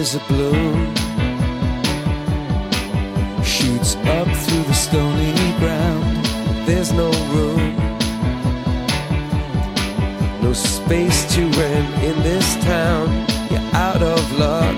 [0.00, 0.94] is a bloom
[3.42, 6.26] shoots up through the stony ground.
[6.66, 7.76] There's no room,
[10.42, 13.08] no space to rent in this town.
[13.50, 14.76] You're out of luck.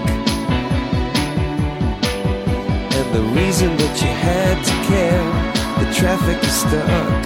[2.93, 5.25] And the reason that you had to care,
[5.79, 7.25] the traffic is stuck.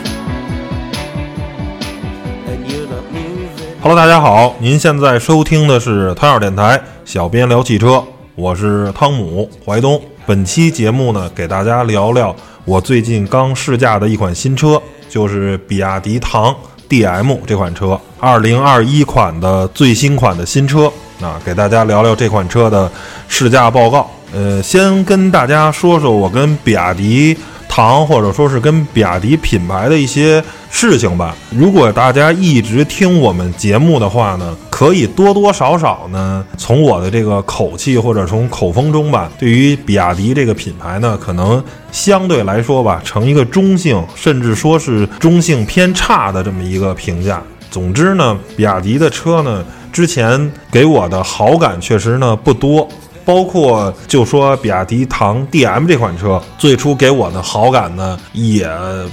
[2.49, 3.81] And you're not moving.
[3.81, 8.04] Hello，大家好，您现在收听的是汤小电台， 小编聊汽车，
[8.36, 9.98] 我是汤姆怀东。
[10.26, 16.54] 本期节目呢，给大家聊聊我最近刚试驾的一款新车，就是比亚迪唐
[16.90, 20.92] DM 这款车，二零二一款的最新款的新车。
[21.22, 22.92] 啊，给大家聊聊这款车的
[23.30, 24.12] 试驾报告。
[24.34, 27.38] 呃，先跟大家说说我跟比亚迪。
[27.70, 31.36] 唐或者说是跟比亚迪品牌的一些事情吧。
[31.52, 47.42] 如果大家一直听我们节目的话呢，可以多多少少呢，从我的这个口气或者从口风中吧，对于比亚迪这个品牌呢，可能相对来说吧，成一个中性，甚至说是中性偏差的这么一个评价。
[47.72, 52.88] 总之呢，比亚迪的车呢，之前给我的好感确实呢不多。
[53.28, 58.66] 包括就说比亚迪唐 DM 这款车，最初给我的好感呢，也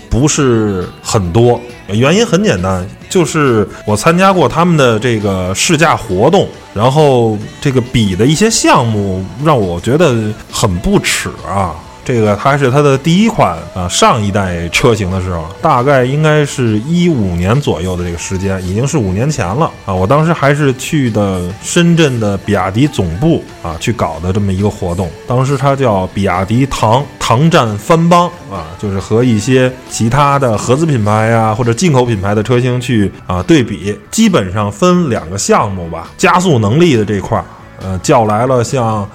[0.08, 1.60] 不是很多。
[1.88, 10.14] 原因很简单，就是我参加过他们的这个试驾活动，然后这个比的一些项目让我觉得
[10.48, 11.74] 很不耻啊。
[12.04, 19.94] 这个还是它的第一款啊，上一代车型的时候，大概应该是一五年左右的这个时间，已经是五年前了啊。
[19.94, 25.08] 我当时还是去的深圳的比亚迪总部啊，去搞的这么一个活动。
[25.26, 37.44] 当时它叫比亚迪唐唐站番邦啊，就是和一些其他的合资品牌呀或者进口品牌的车型去啊对比，基本上分两个项目吧，加速能力的这块儿，
[37.80, 39.08] 呃，叫来了像。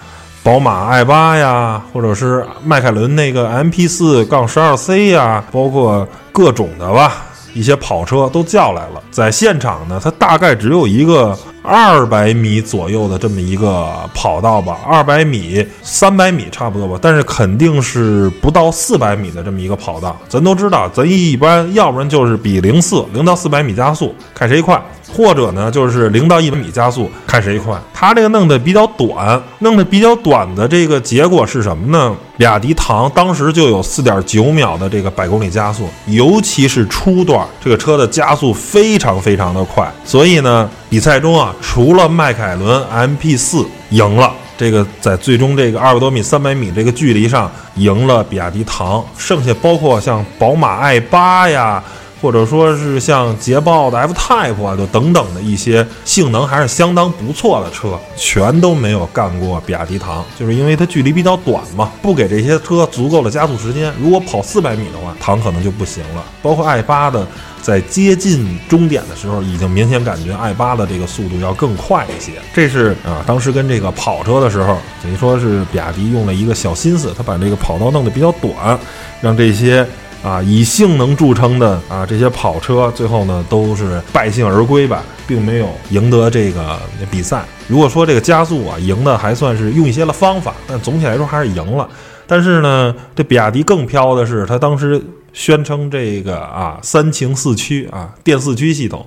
[0.49, 7.17] 宝马 i 八呀，或者是迈凯伦那个 MP 四杠十二 C 呀，包括各种的吧，
[7.53, 8.99] 一些跑车都叫来了。
[9.11, 11.37] 在现场呢，它大概只有一个。
[11.61, 20.17] 二百米左右的这么一个跑道吧，二百米、三百米差不多吧，但是肯定是不到四百米的这么一个跑道。
[20.29, 24.81] 咱都知道，咱一般要不然就是比零四零到四百米加速，看谁快；
[25.11, 27.77] 或者呢，就是零到一百米加速，看谁快。
[27.93, 32.15] 它这个弄得比较短，弄得比较短的这个结果是什么呢？
[32.37, 40.69] 比亚迪唐当时就有四点九秒的这个百公里加速，尤其是初段，这个车的加速非常非常的快，所以呢。
[40.89, 51.83] 比赛中啊，除了迈凯伦 MP 四赢了，这个在最终这个二百多米、三百米这个距离上赢了比亚迪唐，剩下包括像宝马 i 八呀。
[52.21, 63.93] 或者说是像捷豹的 F Type 啊，就等等的一些性能还是相当不错的车，全都没有干过比亚迪唐，就是因为它距离比较短嘛，不给这些车足够的加速时间。
[64.01, 66.23] 如果跑四百米的话，唐可能就不行了。
[66.41, 67.25] 包括 i 八的，
[67.61, 72.33] 在接近终点的时候，已经明显感觉 i 八的这个速度要更快一些。
[72.53, 78.77] 这是啊，当时跟这个跑车的时候，等于说是比亚迪用了一个小心思，他把这个跑道弄得比较短，
[79.21, 79.87] 让这些。
[80.21, 86.77] 啊，以性能著称的啊，这些跑车最后呢都是败兴而归吧，并没有赢得这个
[87.09, 87.45] 比赛。
[87.67, 91.87] 如果说这个加速啊赢的还算是用一些了方法，但总体来说还是赢了。
[92.27, 99.05] 但是呢，这比亚迪更飘的是，他当时宣称这个啊三擎四驱啊电四驱系统，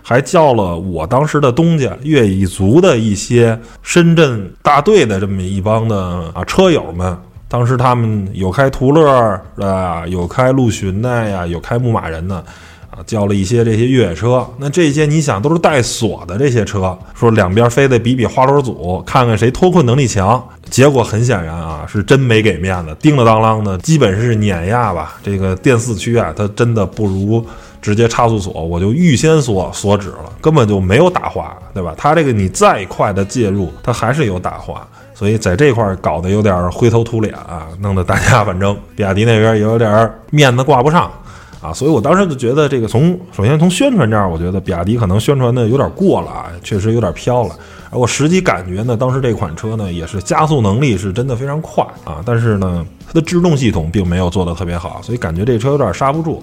[0.00, 7.18] 还叫了我当时的东家越野族的一些深圳大队的这么一帮的啊车友们。
[7.52, 12.36] 当时他们有开途乐的，有开陆巡的呀，有开牧马人的，
[12.88, 14.48] 啊，叫了一些这些越野车。
[14.56, 20.42] 那这些你想都是带锁的这些车，说两边非得比比花轮组，看看谁脱困能力强。
[20.70, 25.18] 结果很显然啊，是真没给面子，叮了当啷的，基本是碾压吧。
[25.22, 27.44] 这个电四驱啊，它真的不如
[27.82, 31.94] 直接差速锁，我就预先锁锁止了，根本就没有打滑，对吧？
[31.98, 34.88] 它这个你再快的介入，它还是有打滑。
[35.22, 41.08] 所以在这块儿搞得有点灰头土脸啊，弄得大家反正比亚迪那边也有点面子挂不上
[41.60, 41.72] 啊。
[41.72, 47.54] 所以我当时就觉得，这个从首先从宣传这儿，我觉得比亚迪可能宣传的有点过了啊，确实有点飘了。
[47.92, 56.42] 而我实际感觉呢，当时这款车呢也是加速能力是真的非常快啊，但是呢它的制动系统并没有做得特别好，所以感觉这车有点刹不住。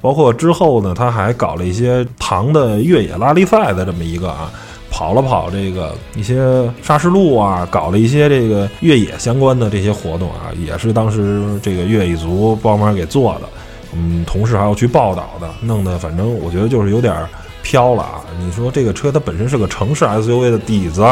[0.00, 4.48] 包括之后呢，他还搞了一些唐的越野拉力赛的这么一个啊。
[4.90, 13.48] 跑了跑这个一些沙石路啊，搞了一些这个越野相关的这些活动啊，也是当时这个越野族帮忙给做的。
[13.92, 17.14] 嗯，同事还要去报道的，弄得反正我觉得就是有点
[17.62, 18.24] 飘了啊。
[18.40, 21.04] 你说这个车它本身是个城市 SUV 的底子，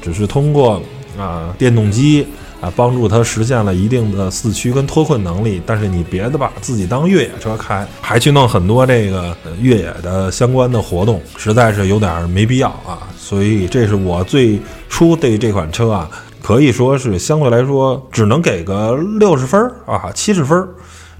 [0.00, 0.80] 只是通过
[1.18, 2.26] 啊电动机
[2.60, 5.62] 啊，帮助它实现了一定的四驱跟脱困能力。
[5.64, 13.08] 但是你别的把自己当越野车开，还去弄很多这个越野的相关的活动，实在是有点没必要啊。
[13.18, 16.10] 所以这是我最初对这款车啊，
[16.42, 20.68] 可以说是相对来说只能给个六十分儿啊，七十分儿。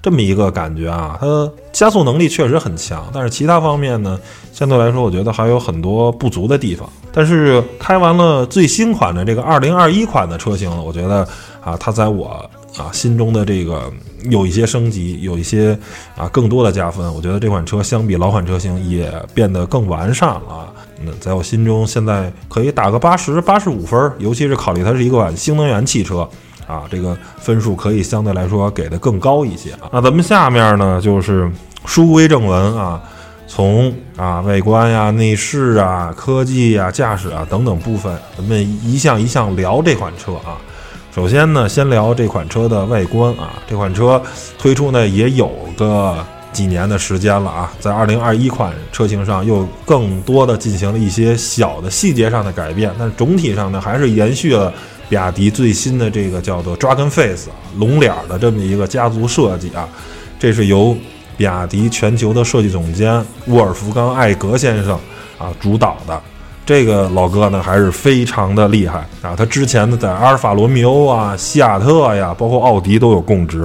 [0.02, 4.19] 这么一个感觉啊，它加速能力确实很强，但是其他方面呢，
[4.50, 6.88] 相对来说我觉得还有很多不足的地方。
[7.12, 11.26] 但是开完了最新款的这个二零二一款的车型，我觉得
[11.60, 13.92] 啊，它在我啊心中的这个
[14.30, 15.78] 有一些升级，有一些
[16.16, 17.12] 啊更多的加分。
[17.14, 20.72] 我觉得这款车相比老款车型也变得更完善了。
[21.02, 26.28] 那在我心中现在可以打个八十八十五分，尤其是考虑它是一款新能源汽车。
[26.66, 29.90] 啊，这个分数可以相对来说给的更高一些啊。
[29.92, 31.50] 那咱们下面呢，就是
[31.84, 33.02] 书归正文啊，
[33.52, 40.56] 从啊外观呀、内饰啊、科技呀、驾驶啊等等部分，咱们一项一项聊这款车啊。
[41.12, 43.55] 首先呢，先聊这款车的外观啊。
[43.69, 44.23] 这款车
[44.56, 54.73] 推出呢也有个几年的时间了啊，在二零二一款车型上又更多的进行了一些小的细节上的改变，但总体上呢还是延续了。
[55.08, 59.88] 比亚迪最新的这个叫做 Dragon Face 龙脸的这么一个家族设计啊，
[60.38, 60.97] 这是由
[61.40, 64.92] 比亚迪全球的设计总监沃尔夫冈艾格先生
[65.38, 66.20] 啊主导的。
[66.66, 73.62] 这个老哥呢还是非常的厉害啊，他之前呢在阿尔法罗密欧啊、西亚特呀，包括奥迪都有供职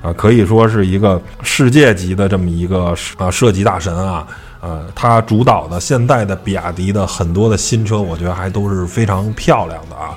[0.00, 4.24] 啊，可以说是一个世界级的这么一个啊设计大神啊。
[4.60, 10.14] 呃，他主导的现代的比亚迪的很多的新车，我觉得还都是非常漂亮的啊。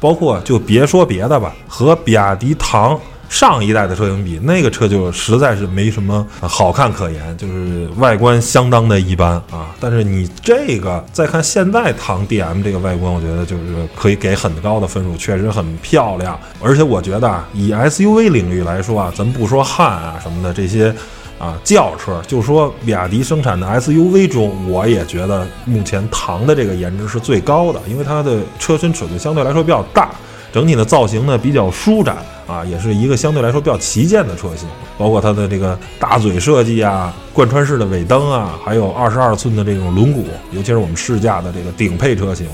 [0.00, 2.98] 包括就别说别的吧，和比亚迪唐
[3.28, 9.74] 上一代的车型比，那个车就实在是没什么好看可言，就是外观相当的一般啊。
[9.78, 16.38] 但是你这个再看现在唐 DM 这个外观，我觉得就是可以给很高的分数，确实很漂亮。
[16.60, 20.94] 而且我觉得啊，以 SUV 领域来说啊，咱不说汉啊什么的这些。
[21.38, 30.10] 啊，轿车就说比亚迪生产的 SUV 中，我也觉得目前唐的这个颜值是最高的，因为它的车身尺寸相对来说比较大，
[30.52, 32.16] 整体的造型呢比较舒展
[32.48, 34.68] 啊，也是一个相对来说比较旗舰的车型。
[34.96, 42.48] 包括它的这个大嘴设计啊，贯穿式的尾灯啊，还有二十二寸的这种轮毂，尤其是我们试驾的这个顶配车型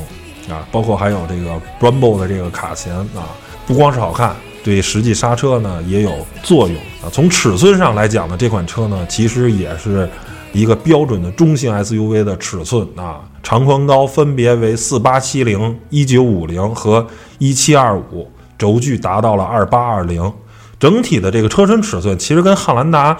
[0.50, 3.32] 啊，包括还有这个 Brembo 的这个卡钳啊，
[3.67, 4.37] 不光是好看。
[4.62, 6.11] 对实际刹车呢也有
[6.43, 7.08] 作用啊。
[7.12, 10.08] 从尺寸上来讲呢，这款车呢其实也是
[10.52, 17.06] 一个标准的中型 SUV 的尺寸啊，长宽高分别为四八七零、一九五零和
[17.38, 18.26] 一七二五，
[18.59, 20.33] 轴距达到了二八二零。
[20.79, 23.17] 整体的这个车身尺寸其实跟汉兰达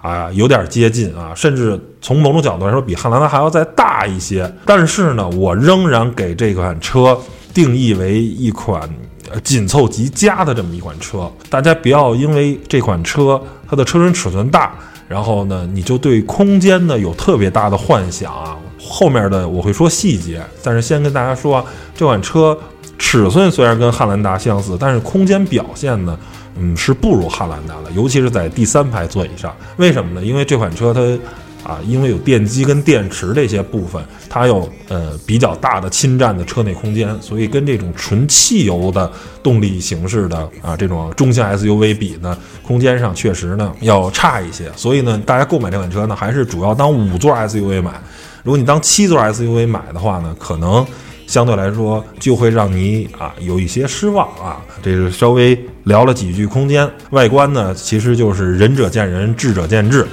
[0.00, 4.52] 啊有点接近啊，甚至从某种角度来说比汉兰达还要再大一些。
[4.64, 7.18] 但是呢，我仍然给这款车
[7.52, 8.88] 定义为一款。
[9.44, 13.38] 紧凑极佳的这么一款车，大家不要因为这款车
[13.68, 14.72] 它的车身尺寸大，
[15.06, 18.56] 然后呢你就对空间呢有特别大的幻想啊。
[18.80, 21.62] 后面的我会说细节，但是先跟大家说，
[21.94, 22.58] 这款车
[22.98, 26.18] 尺寸虽然跟汉兰达相似，但是空间表现呢，
[26.58, 29.54] 嗯是不如汉兰达的，尤其是在第三排座椅上。
[29.76, 30.26] 为什么呢？
[30.26, 31.00] 因为这款车它。
[31.64, 39.10] 啊，因为有电机跟电池这些部分，它有呃比较大的侵占的车内空间，所以跟这种纯汽油的
[39.42, 44.70] 动力形式的啊这种中型 SUV 比呢，空间上确实呢要差一些。
[44.76, 48.00] 所以呢，大家购买这款车呢，还是主要当五座 SUV 买。
[48.44, 50.86] 如果你当七座 SUV 买的话呢，可能
[51.28, 54.60] 相对来说就会让你啊有一些失望啊。
[54.82, 60.04] 这是稍微聊了几句空间外观呢，其实就是仁者见仁，智者见智。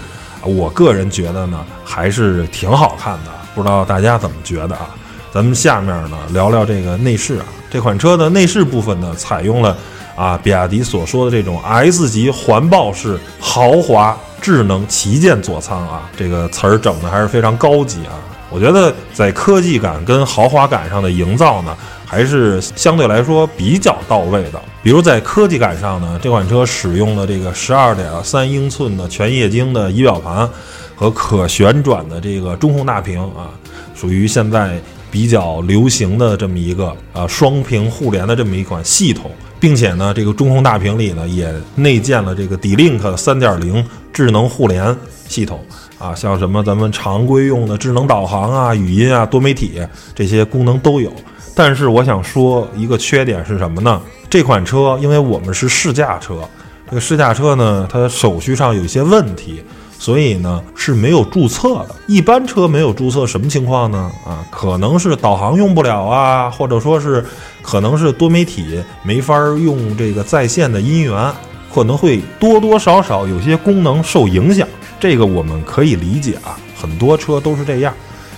[0.44, 4.94] 我个人觉得呢，还是挺好看的，不知道大家怎么觉得啊？
[5.32, 7.46] 咱们下面呢聊聊这个内饰啊。
[7.72, 9.76] 这款车的内饰部分呢，采用了
[10.16, 18.14] 啊比亚迪所说的这种 S 级环抱式豪华智能旗舰座舱啊，这个词儿整的还是非常高级啊。
[18.56, 21.76] 我觉得在科技感跟豪华感上的营造呢。
[22.08, 24.62] 还是相对来说比较到位的。
[24.84, 30.48] 比如在科技感上呢，这款车使用了这个十二点三英寸的全液晶的仪表盘
[30.96, 33.50] 和可旋转的这个中控大屏啊，
[33.96, 43.84] 属于现在比较流行的这么一个啊双屏互联的这么一款系统，并且呢，这个中控大屏里呢也内建了这个 D-Link 三点零
[44.14, 44.96] 智能互联
[45.28, 45.60] 系统
[46.06, 49.82] 啊，像什么咱们常规用的智能导航啊、语音啊、多媒体
[50.14, 51.12] 这些功能都有。
[51.56, 54.00] 但是我想说一个缺点是什么呢？
[54.30, 56.48] 这款车因为我们是试驾车，
[56.88, 59.64] 这个试驾车呢，它手续上有一些问题，
[59.98, 61.96] 所以呢是没有注册的。
[62.06, 64.12] 一般车没有注册，什么情况呢？
[64.28, 67.26] 啊，可能是导航用不了啊，或者说是
[67.64, 71.34] 可能是多媒体没法用这个在线的音源，
[71.74, 74.68] 可能会多多少少有些功能受影响。
[75.00, 77.94] 这个我们可以理解啊，很多车都是这样。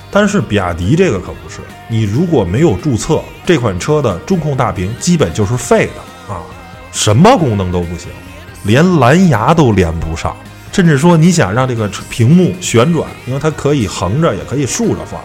[0.09, 1.59] 但是比亚迪这个可不是，
[1.89, 6.41] 你如果没有注册这款车的中控大屏，基本就是废的啊，
[6.93, 8.07] 什么功能都不行，
[8.63, 10.35] 连蓝牙都连不上，
[10.71, 15.19] 甚至说你想让这个屏幕旋转，因为它可以横着也可以竖着放，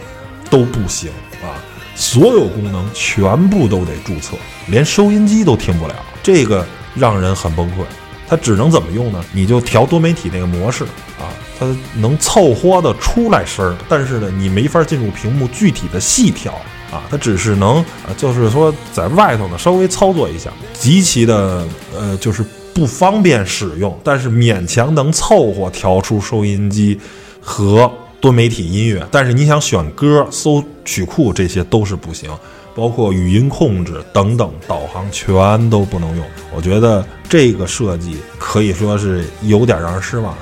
[0.51, 1.11] 都不行
[1.43, 1.55] 啊，
[1.95, 4.37] 所有功能全部都得注册，
[4.67, 7.85] 连收音机都听不了，这个让人很崩溃。
[8.33, 9.23] 它只能怎么用呢？
[9.31, 10.85] 你就调多媒体那个模式
[11.21, 16.55] 啊，它能凑合的出来声儿，但是呢，你没法进入屏幕具体的细调
[16.91, 21.63] 啊，它只是能啊，就是说在外头呢稍微操作一下，极其的
[21.95, 26.99] 呃，就是不方便使用，但是勉强能凑合调出收音机
[27.39, 32.31] 和多媒体音乐，但是你想选歌、搜曲库这些都是不行。
[32.75, 36.25] 包括语音控制等等，导航全都不能用。
[36.55, 40.35] 我觉得这个设计可以说是有点让人失望。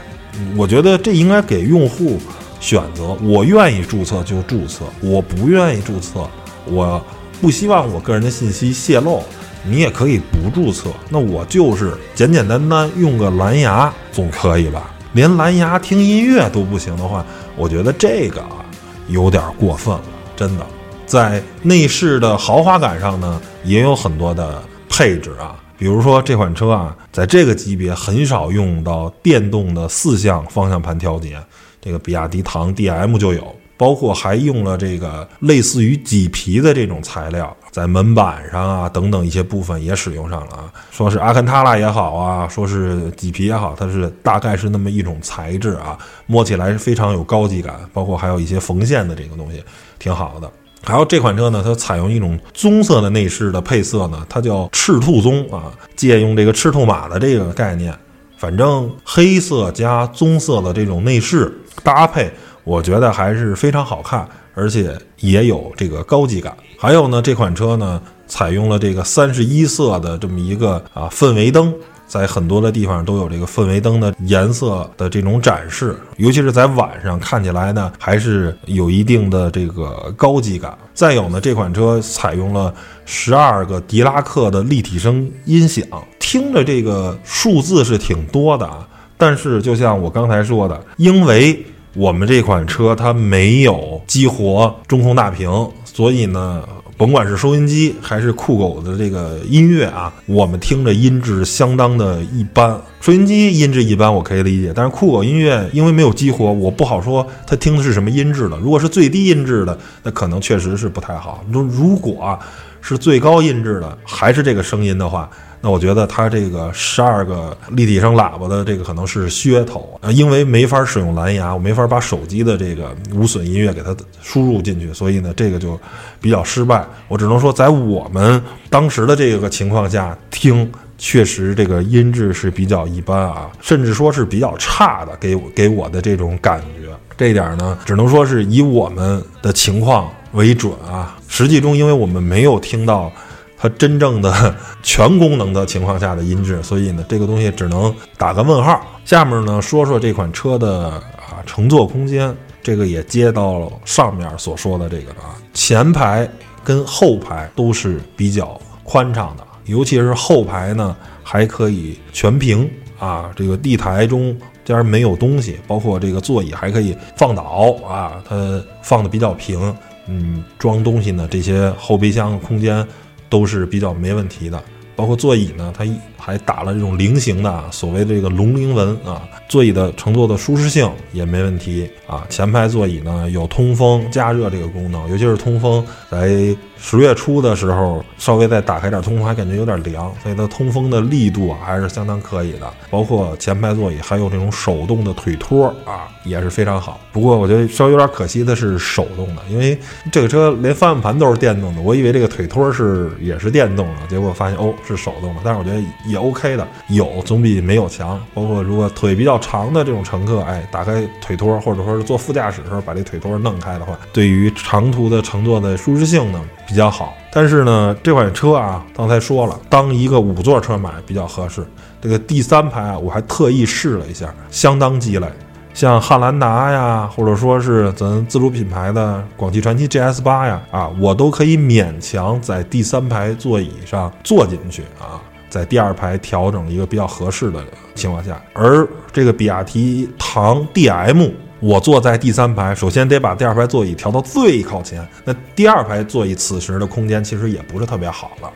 [0.56, 2.18] 我觉得这应该给用户
[2.60, 6.28] 选择，我愿意注册就注册，我不愿意注册，
[6.66, 7.02] 我
[7.40, 9.22] 不希望我个人的信息泄露，
[9.64, 10.90] 你也可以不注册。
[11.08, 14.94] 那我就是简简单单用个蓝牙总可以吧？
[15.12, 18.64] 连蓝牙听音乐都不行的话，我觉得这个啊
[19.08, 20.02] 有点过分了，
[20.36, 20.64] 真的。
[21.10, 31.36] 在内饰的豪华感上呢，也有很多的配置啊，比如说这款车啊，在这个级别很少用到电动的四向方向盘调节，
[31.80, 49.60] 这个比亚迪唐 DM 就有，包括还用了这个类似于麂皮的这种材料，在门板上啊等等一些部分也使用上了啊，说是阿坎塔拉也好啊，说是麂皮也好，它是大概是那么一种材质啊，摸起来是非常有高级感，包括还有一些缝线的这个东西，
[49.98, 50.48] 挺好的。
[50.82, 57.94] 还有这款车呢，它采用一种棕色的内饰的配色呢，它叫赤兔棕啊，借用这个赤兔马的这个概念，
[58.36, 62.30] 反正黑色加棕色的这种内饰搭配，
[62.64, 66.56] 我觉得还是非常好看，而且也有这个高级感。
[66.78, 71.74] 还有呢，这款车呢，采用了这个三十一色的这么一个啊氛围灯。
[72.10, 80.76] 在很多的地方都有这个氛围灯的颜色的这种展示，尤其是在晚上看起来呢，还是有一定的这个高级感。
[80.92, 82.74] 再有呢，这款车采用了
[83.06, 85.86] 十二个迪拉克的立体声音响，
[86.18, 88.84] 听着这个数字是挺多的啊。
[89.16, 91.64] 但是就像我刚才说的，因为
[91.94, 95.48] 我们这款车它没有激活中控大屏，
[95.84, 96.64] 所以呢。
[97.00, 102.78] 甭管是收音机还是酷狗的这个音乐啊，我们听着音质相当的一般。
[103.00, 108.58] 收音机音质一般我可以理解，但是酷狗音乐因为没有激活，我不好说它听的是什么音质的。
[108.58, 111.42] 如果是最低音质的，那可能确实是不太好。
[111.50, 112.38] 如如果
[112.82, 115.30] 是最高音质的，还是这个声音的话。
[115.62, 125.78] 那我觉得它这个十二个立体声喇叭的这个可能是噱头啊，因为没法使用蓝牙，我没法把手机的这个无损音乐给它输入进去，所以呢，这个就
[126.18, 126.82] 比较失败。
[127.08, 136.88] 我只能说，在我们当时的这个情况下听，确实这个音质是比较一般啊，甚至说是比较差的，给我给我的这种感觉。
[137.18, 141.18] 这一点呢，只能说是以我们的情况为准啊。
[141.28, 143.12] 实际中，因为我们没有听到。
[143.60, 148.80] 它真正的 全功能的情况下的音质，所以呢，这个东西只能打个问号。
[149.04, 156.26] 下面呢，说说这款车的啊乘坐空间，这个也接到了上面所说的这个啊，前排
[156.64, 169.76] 跟后排都是比较宽敞的，尤其是后排呢还可以全屏啊，这个地台中间没有东西，包括这个座椅还可以放倒啊，它放的比较平，
[170.06, 172.86] 嗯，装东西呢这些后备箱空间。
[173.30, 174.62] 都是比较没问题的，
[174.94, 175.84] 包括座椅呢，它
[176.20, 182.24] 还打了这种菱形的所谓的这个龙鳞纹啊，座椅的乘坐的舒适性也没问题啊。
[182.28, 192.70] 前排座椅呢有通风加热这个功能，尤其是通风，在十月初的时候稍微再打开点通风，还感觉有点凉，所以它通风的力度啊还是相当可以的。
[192.90, 196.08] 包括前排座椅还有这种手动的腿托啊。
[196.22, 199.78] 也是非常好，不过我觉得稍微有点可惜的是手动的，因为
[200.12, 208.20] 这个车连方向盘都是电动的，我以为这个腿托是也是电动的，结果发现哦是手动的，但是我觉得也 OK 的，有总比没有强。
[208.34, 217.14] 包括如果腿比较长的这种乘客，哎，打开腿托或者说是坐副驾驶的时候把这腿托弄开的话，对于长途的乘坐的舒适性呢比较好。
[217.32, 221.64] 但是呢，这款车啊，刚才说了，当一个五座车买比较合适。
[222.02, 225.30] 这个第三排啊，我还特意试了一下，相当鸡肋。
[225.72, 237.62] 像汉兰达呀，或者说是咱自主品牌的广汽传祺 GS 八呀，啊，我都可以勉强在第三排座椅上坐进去啊，在第二排调整一个比较合适的
[237.94, 248.50] 情况下，而这个比亚迪唐 DM，我坐在第三排，首先得把第二排座椅调到最靠前，那第二排座椅此时的空间其实也不是特别好了，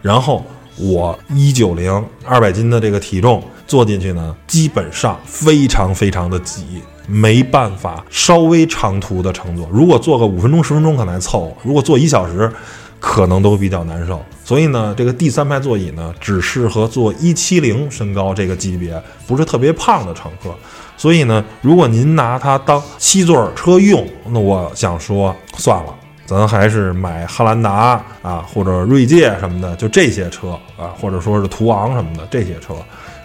[0.00, 0.44] 然后。
[0.80, 1.92] 我一九零
[2.24, 9.68] 二百斤的这个体重坐进去呢，基本上非常非常的挤，没办法稍微长途的乘坐。
[9.72, 12.48] 如果坐个五分钟十分钟可能还凑合，如果坐一小时，
[13.00, 14.24] 可能都比较难受。
[14.48, 20.48] 所以呢，这个第三排座椅呢，只适合坐一七零身高这个级别，不是特别胖的乘客。
[20.96, 25.94] 所以呢，如果您拿它当七座车用，那我想说算了。
[26.24, 32.74] 咱还是买汉兰达啊，或者锐界什么的，就这些车啊，或者说是途昂什么的这些车，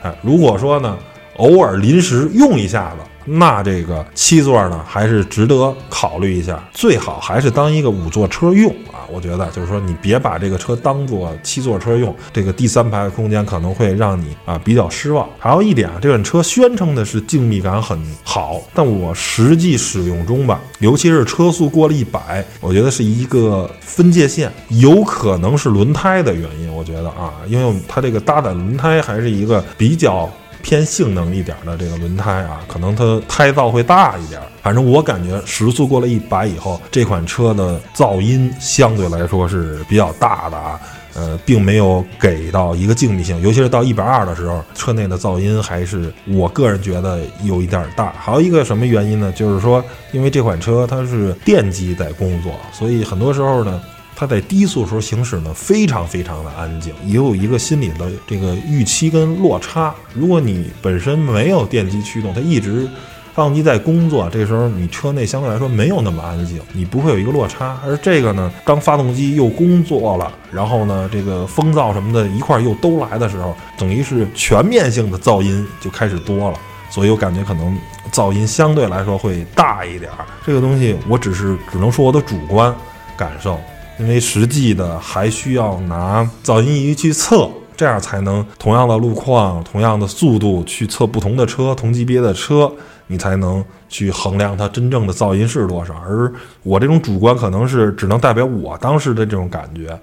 [0.02, 0.98] 哎，如果说呢，
[1.38, 2.98] 偶尔临时用一下子。
[3.26, 9.02] 那这个七座呢，还是值得考虑一下，最好还是当一个五座车用啊。
[9.12, 15.28] 我觉得就是说，你别把这个车当做七座车用，这个第三排的空间可能会让你啊比较失望。
[15.38, 26.74] 还有一点啊，这款车宣称的是静谧感很好，但我实际使用中吧，尤其是车速过了一百，我觉得是一个分界线，有可能是轮胎的原因。
[26.74, 30.30] 我觉得啊，因为它这个搭载轮胎还是一个比较。
[30.64, 34.42] 偏性能一点的这个轮胎啊，可能它胎噪会大一点。
[34.64, 40.80] 反正我感觉时速过了一百以后，这款车的噪音相对来说是比较大的啊。
[41.16, 48.12] 呃，并没有给到一个静谧性，尤其是到一百二的时候，车内的噪音还是我个人觉得有一点大。
[48.18, 49.32] 还有一个什么原因呢？
[49.34, 53.80] 就是说，因为这款车它是电机在工作，所以很多时候呢。
[54.24, 59.94] 它在低速时候行驶呢，非常非常的安静，也有一个心理的这个预期跟落差。
[60.14, 62.88] 如果你本身没有电机驱动，它一直
[63.34, 67.78] 发动机在工作，这时候你车内相对来说没有那么安静，你不会有一个落差。
[67.86, 76.58] 而这个呢，当发动机又工作了，然后呢，这个风噪什么的一块又都来的时候，等于是全面性的噪音就开始多了，
[76.90, 77.78] 所以我感觉可能
[78.10, 80.24] 噪音相对来说会大一点儿。
[80.46, 82.74] 这个东西我只是只能说我的主观
[83.18, 83.60] 感受。
[84.00, 92.72] 因为实际的还需要拿噪音仪去测，这样才能同样的路况、同样的速度去测不同的车、同级别的车，
[93.08, 95.94] 你才能去衡量它真正的噪音是多少。
[95.94, 96.32] 而
[96.64, 99.98] 我这种主观可能是只能代表我当时的这种感觉，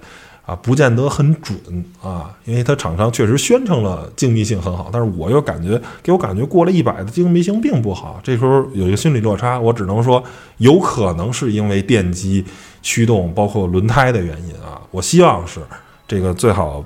[0.45, 1.57] 啊，不见得很准
[2.01, 2.31] 啊。
[2.45, 8.21] 因为它厂商确实宣称了静谧性很好，但是我又感觉给我感觉过了一百的静谧性并不好。
[8.23, 10.23] 这时候有一个心理落差，我只能说
[10.57, 12.45] 有可能是因为电机。
[12.81, 15.59] 驱动包括轮胎的原因啊，我希望是
[16.07, 16.83] 这个最好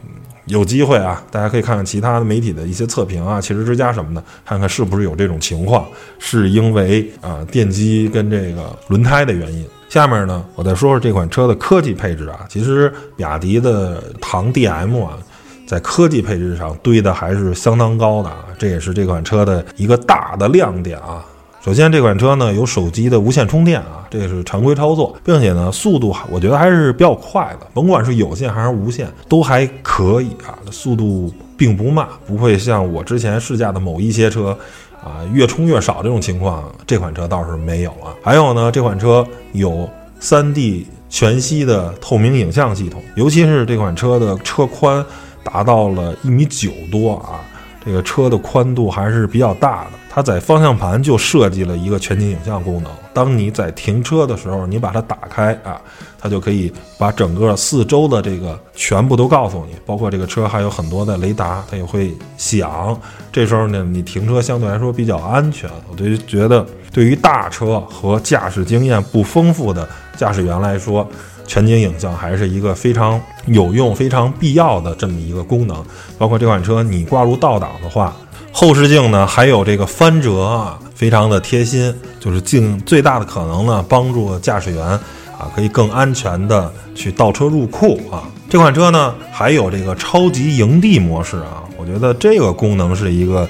[0.48, 5.88] 有机会啊，大家可以看看其他的媒体的一些测评啊，汽车之家什么的，看看是不是有这种情况，
[6.20, 9.66] 是因为啊电机跟这个轮胎的原因。
[9.90, 15.18] 下面呢，我再说说这款车的科技配置啊，其实比亚迪的唐 DM 啊，
[15.66, 21.26] 在科技配置上堆的还是相当高的啊，这也是这款车的一个大的亮点啊。
[21.66, 34.56] 首先，这款车呢有手机的无线充电啊，这是常规操作，并且呢速度我觉得还是比较快的，甭管是有线还是无线都还可以啊，速度并不慢，不会像我之前试驾的某一些车
[35.04, 38.14] 啊越充越少这种情况，这款车倒是没有啊。
[38.22, 39.90] 还有呢，这款车有
[40.22, 45.04] 3D 全息的透明影像系统，尤其是这款车的车宽
[45.44, 47.42] 达到了一米九多啊，
[47.84, 49.90] 这个车的宽度还是比较大的。
[50.16, 55.76] 它在方向盘就设计了一个全景影像功能，当你在停车的时候，你把它打开啊，
[56.18, 62.98] 它就可以把整个四周的这个全部都告诉你，包括这个车还有很多的雷达，它也会响。
[63.30, 65.70] 这时候呢，你停车相对来说比较安全。
[65.92, 71.06] 我就觉得，对于大车和驾驶经验不丰富的驾驶员来说，
[71.46, 75.84] 全景影像还是一个非常有用、非常必要的这么一个功能。
[76.18, 78.16] 包括这款车，你挂入倒档的话。
[78.58, 88.24] 后视镜呢，还有这个翻折啊，非常的贴心，就是尽最大的可能呢，帮助驾驶员啊，可以更安全的去倒车入库啊。
[88.50, 93.46] 这款车呢，还有这个超级营地模式啊，我觉得这个功能是一个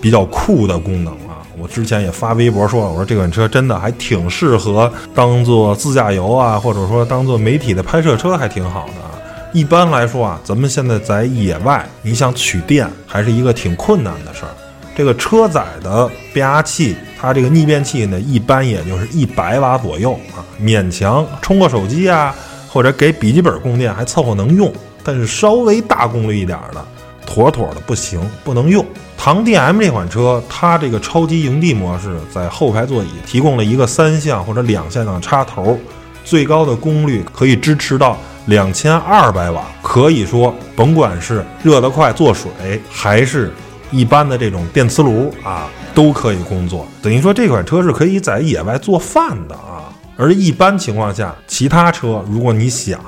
[0.00, 1.44] 比较酷的功能啊。
[1.58, 9.15] 我之前也发微博说，我说这款车真的还挺适合当做自驾游啊，或者说当做媒体的拍摄车，还挺好的啊。
[9.56, 14.50] 一般来说啊，咱们现在在野外，你想取电还是一个挺困难的事儿。
[14.94, 22.34] 这个车载的变压器，它这个逆变器呢，一般也就是一百瓦左右啊，勉强充个手机啊，
[22.68, 24.70] 或者给笔记本供电还凑合能用。
[25.02, 26.84] 但是稍微大功率一点的，
[27.24, 28.84] 妥妥的不行，不能用。
[29.16, 35.78] 唐 DM 这款车，它这个超级营地模式在后排座椅提供了一个三项或者两项的插头，
[36.26, 42.50] 最高的功率可以支持到两千二百瓦，可以说甭管是热得快做水，
[42.90, 43.52] 还是
[43.90, 46.86] 一般的这种电磁炉啊，都可以工作。
[47.02, 49.90] 等于说这款车是可以在野外做饭的啊。
[50.16, 53.00] 而一般情况下，其他车如果你想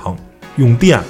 [0.57, 1.01] 用电，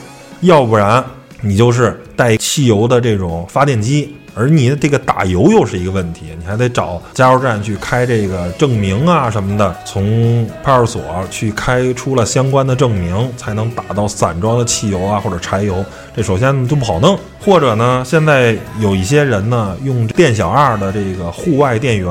[0.43, 1.05] 要不然
[1.41, 17.19] 你就是带汽油的这种发电机，而你的这个打油又是一个问题，你还得找加油站去开这个证明啊什么的，从派出所去开出了相关的证明，才能打到散装的汽油啊或者柴油，这首先就不好弄。
[17.41, 22.09] 或者呢，现在有一些人呢用电小二的这个户外电源。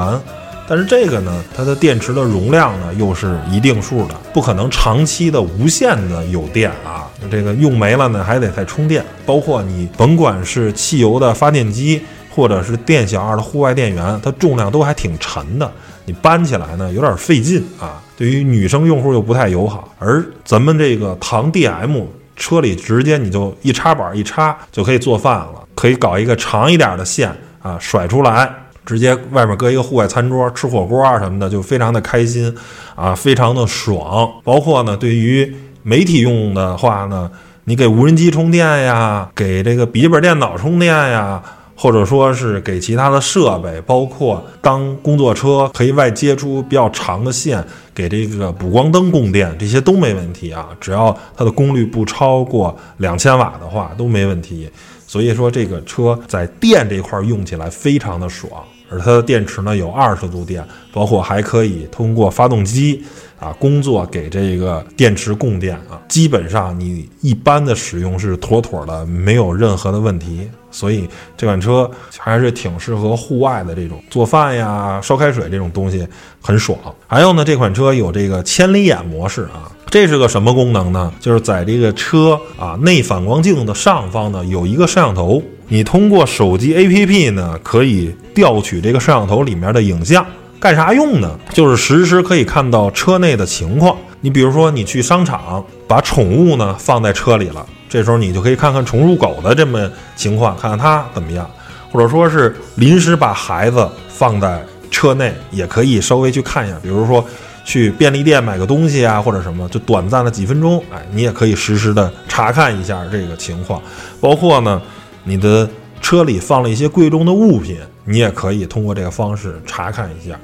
[0.69, 7.07] 但是这个呢，它的电池的容量呢又是一定数的，不可能长期的无限的有电啊。
[7.31, 9.01] 这个用没了呢，还得再充电。
[9.25, 12.01] 包括你甭管是汽油的发电机，
[12.37, 15.69] 或者是电小二的户外电源，它重量都还挺沉的，
[16.05, 17.99] 你搬起来呢有点费劲啊。
[18.15, 19.91] 对于女生用户又不太友好。
[19.97, 28.47] 而咱们这个唐 DM 车里直接你就一插板一插就可以做饭了，可以搞一个长一点的线啊，甩出来。
[28.85, 32.55] 直接外面搁一个户外餐桌吃火锅啊什么的，就非常的开心，
[32.95, 34.31] 啊，非常的爽。
[34.43, 37.29] 包括呢，对于媒体用的话呢，
[37.65, 41.43] 你给无人机充电呀，给这个笔记本电脑充电呀，
[41.77, 47.63] 或者说是给其他的设备，包括当工作车可以外接出比较长的线，
[47.93, 50.69] 给这个补光灯供电，这些都没问题啊。
[50.81, 54.67] 只要它的功率不超过两千瓦的话，都没问题。
[55.05, 58.51] 所以说，这个车在电这块用起来非常的爽。
[58.89, 63.03] 而它的电池呢有二十度电，包括还可以通过发动机
[63.39, 70.47] 啊工作给这个电池供电啊，基本上你一般的使用是妥妥的，没有任何的问题。
[70.69, 76.07] 所以这款车还是挺适合户外的这种做饭呀、烧开水这种东西
[76.39, 76.77] 很爽。
[77.07, 81.11] 还有呢，这款车有这个千里眼模式啊，这是个什么功能呢？
[81.19, 85.41] 就是在这个车啊内反光镜的上方呢有一个摄像头。
[85.69, 90.25] 你通过手机 APP 呢，可以调取这个摄像头里面的影像，
[90.61, 91.37] 干啥用呢？
[91.51, 93.95] 就是实时可以看到车内的情况。
[94.21, 101.45] 你比如说，你去商场把宠物呢放在车里了，这时候你就可以看看宠物狗的这么情况，看看它怎么样。
[101.91, 106.77] 或者说是临时把孩子放在车内，也可以稍微去看一下。
[106.81, 107.23] 比如说
[107.65, 113.81] 去便利店买个东西啊，或者什么，就短暂的几分钟，哎，你也可以实时的查看一下这个情况，
[114.21, 114.81] 包括呢。
[115.27, 120.39] 你的车里放了一些贵重的物品，你也可以通过这个方式查看一下，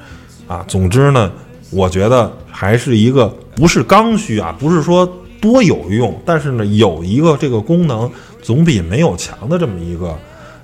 [0.46, 1.32] 啊，总之呢，
[1.72, 10.14] 我觉得还是一个不是刚需啊，不是说多有用，但是呢，有一个这个功能总比没有强的这么一个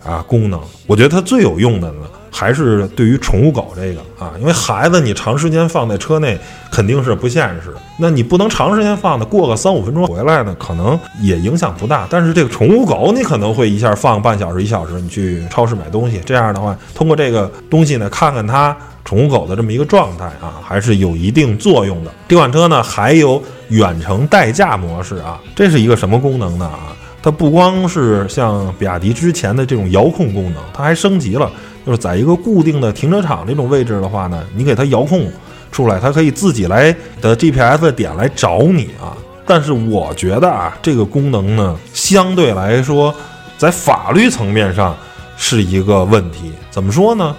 [0.03, 2.01] 啊功能，我觉得它最有用的呢。
[2.31, 6.39] 还是对于宠物狗这个啊，因为孩子你长时间放在车内
[6.71, 7.73] 肯定是不现实。
[7.97, 12.07] 那你不能长时间放的，过个三五分钟回来呢，可能也影响不大。
[12.09, 22.11] 但是这个宠物狗你可能会一下放半小时一小时，你去超市买东西，这样的话，通过这个东西呢，看看它宠物狗的这么一个状态啊，还是有一定作用的。
[22.27, 26.95] 这款车呢还有远程代驾模式啊，这是一个什么功能呢啊？
[27.21, 31.51] 它不光是像比亚迪之前的这种遥控功能，它还升级了。
[31.89, 35.27] 就是在一个固定的停车场这种位置的话呢，你给它遥控
[35.71, 39.17] 出来，它可以自己来的 GPS 点来找你啊。
[39.43, 43.11] 但是我觉得啊，这个功能呢，相对来说，
[43.57, 44.95] 在法律层面上
[45.35, 46.51] 是一个问题。
[46.69, 47.35] 怎么说呢？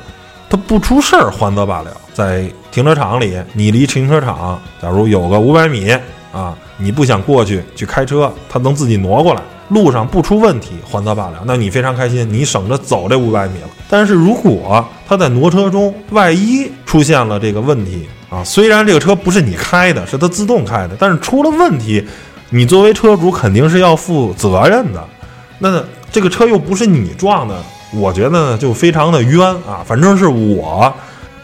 [0.48, 5.96] 它不出事儿还则罢了，在停车场里，你离停车场假如有个五百米
[6.32, 9.40] 啊，你不想过去去开车，它能自己挪过来。
[9.70, 13.68] 路上不出问题，还则罢了，那你非常开心，你省着走这五百米了。
[13.88, 22.04] 但是如果他在挪车中，万一出现了这个问题啊，虽然这个车不是你开的，是它自动开的，但是出了问题，
[22.50, 25.02] 你作为车主肯定是要负责任的。
[25.60, 27.54] 那这个车又不是你撞的，
[27.94, 29.82] 我觉得呢就非常的冤啊。
[29.86, 30.92] 反正是我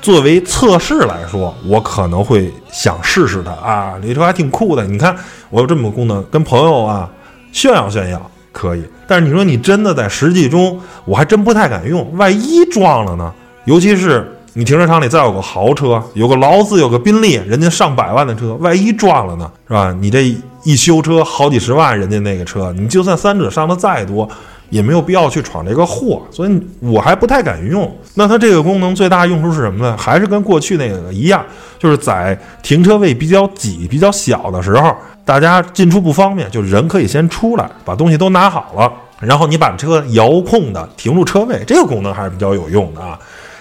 [0.02, 4.84] 作为测试来说，我可能会想试试它啊，这车还挺酷的。
[4.84, 5.14] 你看
[5.50, 7.08] 我有这么个功能，跟朋友啊。
[7.56, 12.06] 炫耀炫耀可以，但是你说你真的在实际中，我还真不太敢用。
[12.14, 13.32] 万一撞了呢？
[13.64, 19.50] 尤其是你停车场里再有个豪车，有个劳斯，有个宾利，人家上百万的车，万一撞了呢？
[19.66, 19.96] 是吧？
[19.98, 20.22] 你这
[20.64, 24.28] 一修车好几十万，人家那个车，你就算三者上的再多，
[24.70, 26.22] 也没有必要去闯这个祸。
[26.30, 27.90] 所以我还不太敢用。
[28.14, 29.96] 那它这个功能最大用处是什么呢？
[29.96, 31.44] 还是跟过去那个一样，
[31.78, 34.94] 就是在停车位比较挤、比较小的时候。
[35.24, 43.18] 大家进出不方便，就人可以先出来，把东西都拿好了，然后你把车遥控的停入车位，这个功能还是比较有用的啊。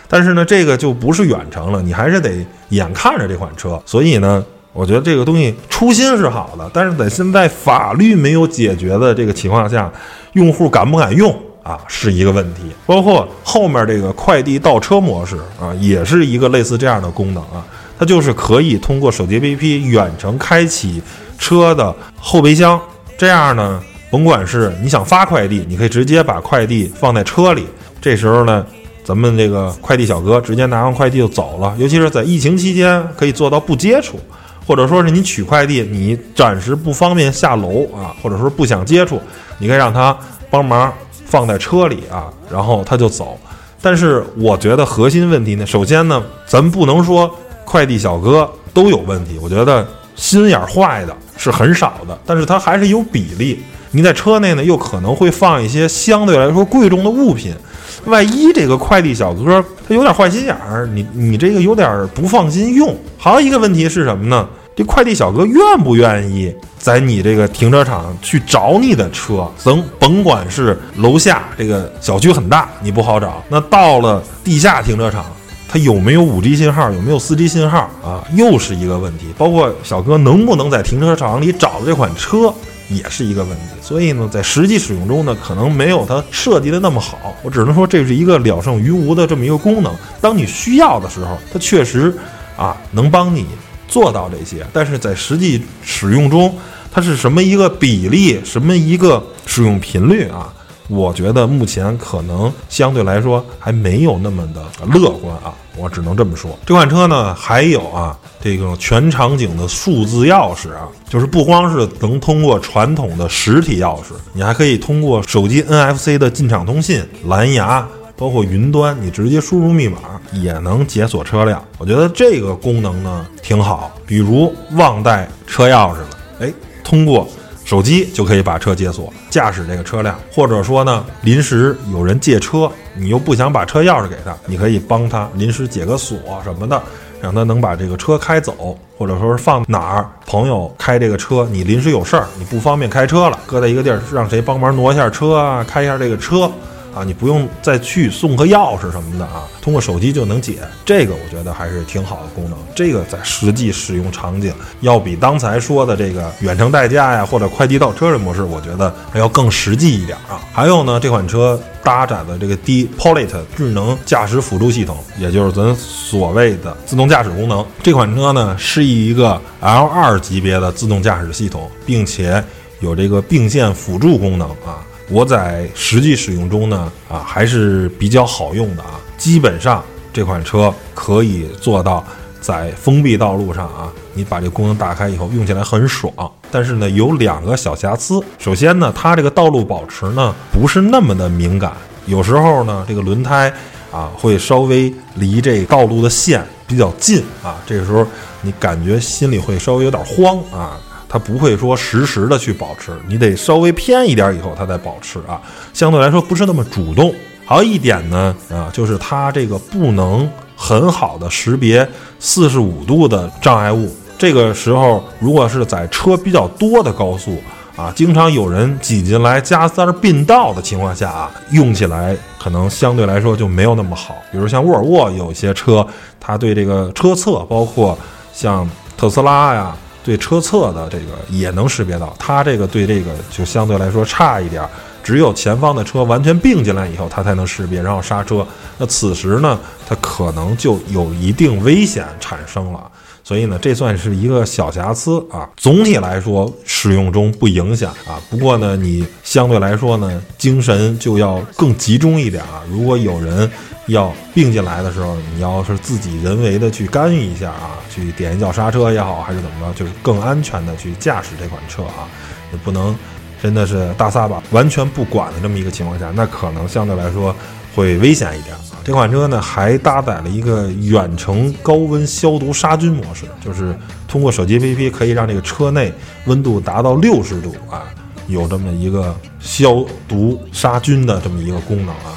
[0.08, 3.82] 但是呢，这个就不是远程了，你还是得眼看着这款车。
[3.84, 9.92] 所以呢，我觉得这个东西初心是好的，但是在现在法律没有解决的这个情况下，
[10.36, 12.62] 用户敢不敢用啊，是一个问题。
[12.86, 17.66] 包括后面这个快递倒车模式啊，也是一个类似这样的功能啊，
[18.00, 21.02] 它就是可以通过手机 APP 远程开启
[21.38, 22.80] 车的后备箱，
[23.18, 27.66] 这样呢，甭管是你想发快递，你可以直接把快递放在车里，
[28.00, 28.66] 这时候呢。
[29.08, 34.20] 咱们这个快递小哥直接拿完快递就走了，尤其是在疫情期间，可以做到不接触，
[34.66, 39.22] 或者说是你取快递，你暂时不方便下楼啊，或者说不想接触，
[39.60, 40.18] 你可以让他
[40.50, 40.92] 帮忙
[41.26, 43.38] 放在车里啊，然后他就走。
[43.82, 47.30] 但是我觉得核心问题呢，首先呢，咱不能说
[47.64, 53.64] 快递小哥都有问题，我觉得心眼坏的是很少的，但是他还是有比例。
[53.92, 57.56] 你在车内呢，又可能会放一些相对来说贵重的物品。
[58.04, 62.96] 万一这个快递小哥他有点坏心眼儿，你你这个有点不放心用。
[63.18, 64.48] 还有一个问题是什么呢？
[64.76, 69.50] 这快递小哥愿不愿意在你这个停车场去找你的车？
[69.64, 73.42] 甭甭管是楼下这个小区很大，你不好找。
[73.48, 75.26] 那到了地下停车场，
[75.70, 76.92] 它有没有五 G 信号？
[76.92, 78.22] 有没有四 G 信号啊？
[78.36, 79.28] 又是一个问题。
[79.38, 82.54] 包括小哥能不能在停车场里找到这款车？
[82.90, 87.36] 也是一个问题，所以呢，在实际使用中呢，可能没有它设计的那么好。
[87.42, 89.92] 我只能说，这是一个了胜于无的这么一个功能。
[90.22, 92.16] 当你需要的时候，它确实
[92.56, 93.46] 啊能帮你
[93.88, 94.66] 做到这些。
[94.72, 96.56] 但是在实际使用中，
[96.92, 100.54] 它是什么一个比例，什么一个使用频率啊？
[100.88, 105.54] 我觉得目前可能相对来说还没有那么的乐观啊。
[105.78, 119.98] 我只能这么说，这款车呢还有啊，这个全场景的数字钥匙啊，就是不光是能通过传统的实体钥匙，你还可以通过手机 NFC 的进场通信、蓝牙，包括云端，你直接输入密码
[120.32, 121.62] 也能解锁车辆。
[121.78, 126.54] 我觉得这个功能呢挺好，比如忘带车钥匙了，哎，
[126.86, 127.28] 通过。
[127.66, 136.80] 手机就可以把车解锁，驾驶这个车辆，或者说呢，临时有人借车，你又不想把车钥匙给他，你可以帮他临时解个锁什么的，
[137.20, 146.50] 让他能把这个车开走，或者说是放哪儿，朋友开这个车，你临时有事儿，你不方便开车了，搁在一个地儿，让谁帮忙挪一下车啊，开一下这个车。
[146.96, 150.60] 啊，你不用再去送个钥匙什么的啊，通过手机就能解。
[150.86, 152.58] 这个我觉得还是挺好的功能。
[152.74, 160.40] 这个在实际使用场景，要比刚才说的这个远程代驾呀，或者快递倒车的模式，我觉得还要更实际一点啊。
[160.54, 167.66] 还有呢，这款车搭载的这个 D-Pilot 智能驾驶辅助系统，也就是咱所谓的自动驾驶功能。
[167.84, 172.42] 这款车呢，是一个 L2 级别的自动驾驶系统，并且
[172.80, 174.80] 有这个并线辅助功能啊。
[175.10, 179.00] 我在实际使用中呢，啊还是比较好用的啊。
[179.18, 182.04] 基本上这款车可以做到
[182.42, 186.12] 在封闭道路上啊，你把这功能打开以后用起来很爽。
[186.52, 188.22] 但是呢，有两个小瑕疵。
[188.40, 191.74] 首先呢，它这个道路保持呢不是那么的敏感，
[192.06, 193.52] 有时候呢这个轮胎
[193.92, 198.06] 啊会稍微离这道路的线比较近啊，这个时候
[198.42, 200.80] 你感觉心里会稍微有点慌啊。
[201.16, 207.16] 它不会说实时的去保持，你得稍微偏一点以后它再保持啊，相对来说不是那么主动。
[207.46, 211.88] 还有一点呢，啊，就是它这个不能很好的识别
[212.20, 213.96] 四十五度的障碍物。
[214.18, 217.42] 这个时候，如果是在车比较多的高速
[217.78, 224.18] 啊，经常有人挤进来加塞并道的情况下啊，用起来可能相对来说就没有那么好。
[224.34, 225.88] 比如像沃尔沃有些车，
[226.20, 227.98] 它对这个车侧，包括
[228.34, 229.74] 像特斯拉呀。
[230.06, 234.64] 对车侧的这个也能识别到，它这个对这个就相对来说差一点，
[235.04, 238.46] 只有前方的车完全并进来以后，它才能识别，然后刹车。
[238.78, 242.80] 那此时呢，它可能就有一定危险产生了。
[243.24, 245.50] 所以呢，这算是一个小瑕疵啊。
[245.58, 248.22] 总体来说，使用中不影响啊。
[248.30, 252.62] 不过呢，你相对来说呢，精神就要更集中一点啊。
[252.70, 253.50] 如果有人
[253.88, 262.08] 要并进来的时候，你要是自己人为的去干预一下啊，去点一脚刹车也好，还是怎么着，就是更安全的去驾驶这款车啊。
[262.52, 262.96] 也不能
[263.42, 267.36] 真的是大撒把完全不管的这么一个情况下，那可能相对来说
[267.76, 268.56] 会危险一点。
[268.84, 273.76] 这款车呢还搭载了一个远程高温消毒杀菌模式，就是
[274.08, 275.92] 通过手机 APP 可以让这个车内
[276.26, 277.84] 温度达到六十度啊，
[278.28, 282.14] 有这么一个消毒杀菌的这么一个功能啊。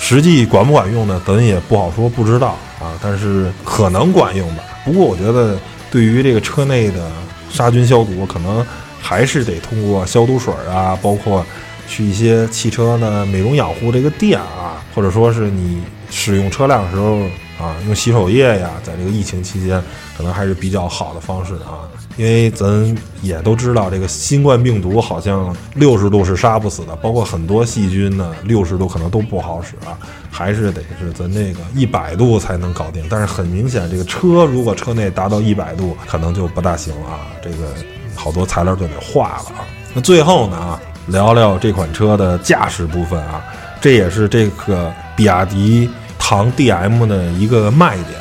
[0.00, 1.22] 实际管不管用呢？
[1.24, 2.98] 咱也不好说，不知道啊。
[3.00, 4.64] 但是可能管用吧。
[4.84, 5.56] 不过我觉得
[5.92, 7.08] 对于这个车内的
[7.50, 8.66] 杀菌消毒，可能
[9.00, 11.46] 还是得通过消毒水啊，包括。
[11.90, 17.22] 去一些汽车呢美容养护这个店啊，或者说是你使用车辆的时候
[17.58, 19.82] 啊，用洗手液呀，在这个疫情期间，
[20.16, 21.90] 可能还是比较好的方式啊。
[22.16, 29.96] 因为咱也都知道，这个新冠病毒好像六十度是杀不死的，包括很多细菌呢，六十度可能都不好使啊，
[30.30, 33.02] 还是得是咱这个一百度才能搞定。
[33.08, 37.72] 但是很明显，这个车如果车内达到一百度，可能就不大行啊，这个
[38.14, 39.64] 好多材料就得化了啊。
[39.94, 43.42] 那最后呢，聊聊这款车的驾驶部分啊，
[43.80, 48.20] 这也是这个比亚迪唐 DM 的一个卖点，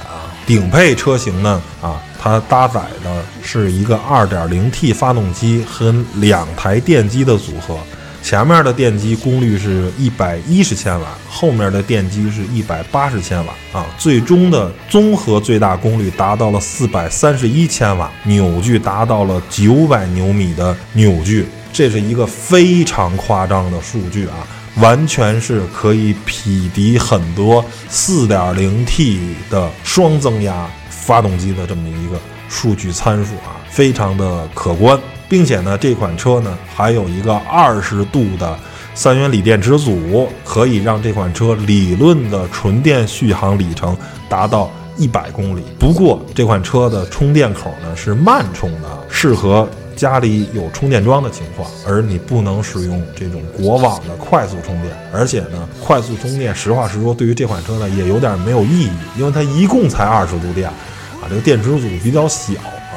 [0.49, 2.01] 顶配车型呢啊。
[2.21, 7.77] 它搭载的是一个 2.0T 发动机和两台电机的组合，
[8.21, 24.43] 前面的电机功率是一百一十千瓦，后面的电机是一百八十千瓦啊，最终的综合最大功率达到了四百三十一千瓦，扭矩达到了九百牛米的扭矩，这是一个非常夸张的数据啊，
[24.81, 30.69] 完全是可以匹敌很多 4.0T 的双增压。
[30.89, 38.55] 发动机的这么一个数据参数啊，非常的可观，并且呢，这款车呢还有一个二十度的
[38.93, 45.63] 三元锂电池组，可以让这款车理论的纯电续航里程达到一百公里。
[45.79, 49.67] 不过这款车的充电口呢是慢充的，适合
[49.99, 54.95] 家里有充电桩的情况，而你不能使用这种国网的快速充电。
[55.13, 60.69] 而且呢，快速充电实话实说，对于这款车呢也有点没有意义，因为它一共才二十度电。
[60.69, 62.53] 啊，这个电池组比较小
[62.93, 62.95] 啊，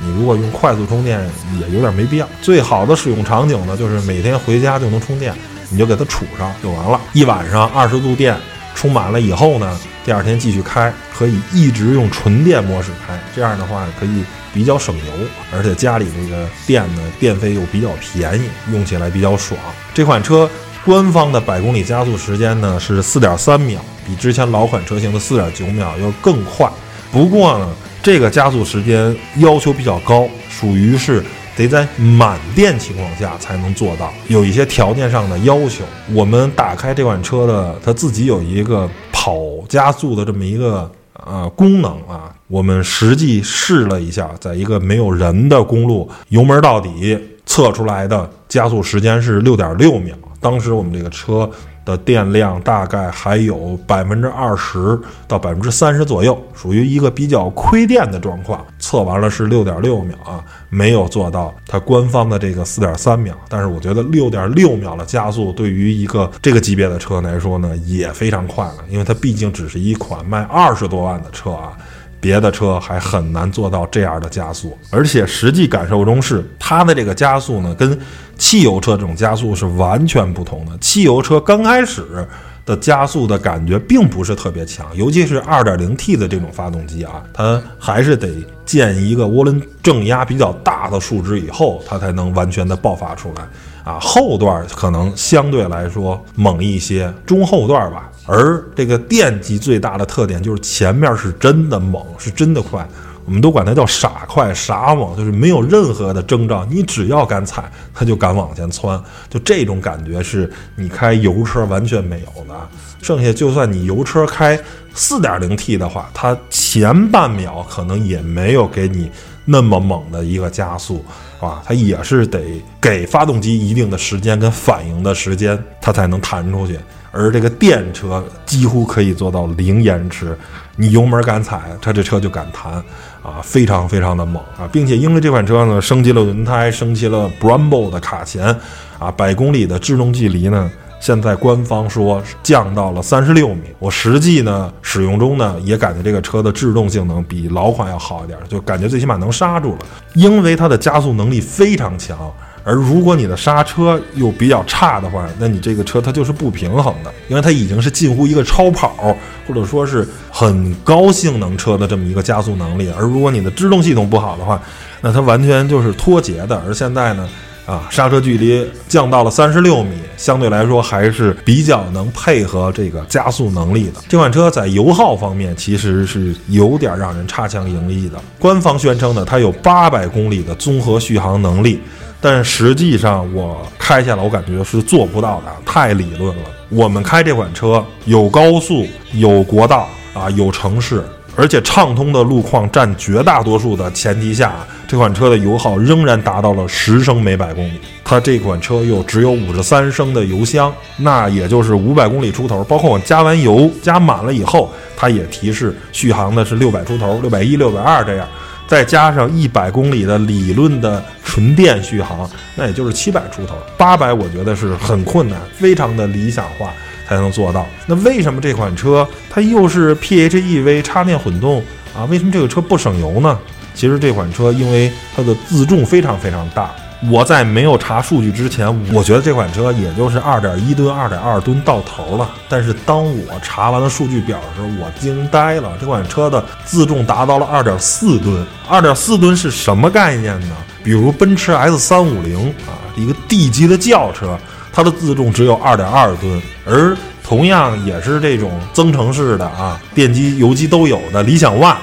[0.00, 1.20] 你如果用快速充电
[1.60, 2.28] 也有点没必要。
[2.40, 5.34] 最好的使用场景呢，就是每天回家就能充电，
[5.70, 7.00] 你就给它储上就完了。
[7.12, 8.36] 一晚上二十度电
[8.76, 13.18] 充满了以后呢，第二天继续开，可以一直用纯电模式开。
[13.34, 14.22] 这样的话可以
[14.54, 15.12] 比较省油，
[15.52, 19.58] 而且家里这个电呢，电费又比较便宜，用起来比较爽。
[19.92, 20.48] 这款车
[20.84, 26.70] 官方的百公里加速时间呢是四点三秒，比之前老款车型的四点九秒要更快。
[27.10, 27.68] 不过呢，
[28.02, 31.22] 这个加速时间要求比较高，属于是
[31.56, 35.84] 得在满电情况下才能做到，有一些条件上的要求。
[36.12, 39.38] 我们打开这款车的，它自己有一个跑
[39.68, 42.34] 加速的这么一个啊功能啊。
[42.48, 50.14] 我们实际试了一下，在一个没有人的公路，油门到底测出来的加速时间是六点六秒。
[50.40, 51.50] 当时我们这个车。
[51.84, 54.98] 的电量大概还有百分之二十
[55.28, 58.64] 到百分之三十左右，属于一个比较亏电的状况。
[58.94, 63.36] 测完了是六点六秒啊，没有做到它官方的这个四点三秒。
[63.48, 71.76] 但是我觉得六点六秒的加速对于一个这个级别的车来说呢，也非常快了，因为它毕竟只是一款卖二十多万的车啊。
[72.20, 77.98] 别的车还很难做到这样的加速，而且实际感受中是它的这个加速呢，跟
[78.38, 80.78] 汽油车这种加速是完全不同的。
[80.78, 82.26] 汽油车刚开始
[82.64, 88.28] 的加速的感觉并不是特别强，尤其是 2.0T 的这种发动机啊，它还是得
[88.64, 93.42] 建一个涡轮正压比较大的数值以后，它才能完全的爆发出来
[93.84, 93.98] 啊。
[94.00, 98.10] 后段可能相对来说猛一些，中后段吧。
[98.26, 102.88] 而这个电机最大的特点就是前面是真的猛，是真的快，
[103.24, 112.54] 我们都管它叫傻快傻猛，就是没有任何的征兆，你只要敢踩，它就敢往前窜，就这种感觉是你开油车完全没有的。
[113.02, 114.58] 剩下就算你油车开
[114.94, 119.10] 四点零 T 的话，它前半秒可能也没有给你
[119.44, 121.04] 那么猛的一个加速，
[121.40, 122.40] 啊，它也是得
[122.80, 126.78] 给发动机一定的时间跟反应的时间，它才能弹出去。
[127.12, 130.36] 而这个电车几乎可以做到零延迟，
[130.74, 132.82] 你油门敢踩，它这车就敢弹，
[133.24, 138.54] 啊，非常非常的猛啊，并且因为这款车呢升级了轮胎，升级了 Brembo 的卡钳，
[138.98, 143.62] 啊，百公里的制动距离呢，现在官方说降到了三十六米。
[143.78, 149.78] 我实际呢使用中呢也感觉这个车的制动性能比老款要好一点，就感觉最起码能刹住了，
[150.12, 152.30] 因为它的加速能力非常强。
[152.64, 159.14] 而如果你的刹车又比较差的话，那你这个车它就是不平衡的，因为它已经是近乎一个超跑
[159.46, 162.90] 或者说是很高性能车的这么一个加速能力。
[162.98, 164.58] 而如果你的制动系统不好的话，
[165.02, 166.56] 那它完全就是脱节的。
[166.66, 167.28] 而现在呢，
[167.66, 174.00] 啊，刹车距离降到了三十六米，相对来说还是比较能配合这个加速能力的。
[174.08, 178.18] 这款车在油耗方面其实是有点让人差强人意的。
[178.38, 181.78] 官方宣称呢，它有八百公里的综合续航能力。
[182.24, 186.44] 但实际上，我开下来，我感觉是做不到的，太理论了。
[186.70, 191.04] 我们开这款车，有高速，有国道啊，有城市
[191.36, 194.54] 而且畅通的路况占绝大多数的前提下，
[194.88, 197.78] 这款车的油耗仍然达到了十升每百公里。
[198.02, 202.64] 它这款车又只有五十三升的油箱，那也就是五百公里出头。
[202.64, 208.26] 包括我加完油加满了以后，它也提示续航的是六百出头，六百一、六百二这样。
[208.66, 213.56] 再加上一百公里的理论的纯电续航，那也就是七百出头。
[213.76, 216.70] 八百我觉得是很困难，非常的理想化。
[217.06, 217.66] 才能做到。
[217.86, 221.62] 那为什么这款车它又是 PHEV 插电混动
[221.94, 222.04] 啊？
[222.06, 223.38] 为什么这个车不省油呢？
[223.74, 226.74] 其实这款车因为它的自重非常非常大。
[227.10, 232.30] 我在没有查数据之前，我觉得这款车也就是二点一吨、二点二吨到头了。
[232.48, 238.44] 但是当我查完了数据表的时候，我惊呆了，这款车的自重达到了二点四吨。
[238.68, 240.56] 二点四吨是什么概念呢？
[240.82, 244.38] 比如奔驰 S 三五零啊，一个 D 级的轿车。
[244.76, 251.76] 它的自重只有二点二吨，而同样也是这种增程式的啊，电机、油机都有的理想 ONE，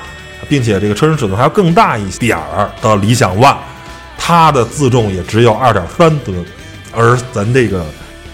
[0.50, 3.56] 并且这个车身尺寸还要更大一点儿的理想 ONE，
[4.24, 6.46] 它的自重也只有二点三吨，
[6.94, 7.84] 而咱这个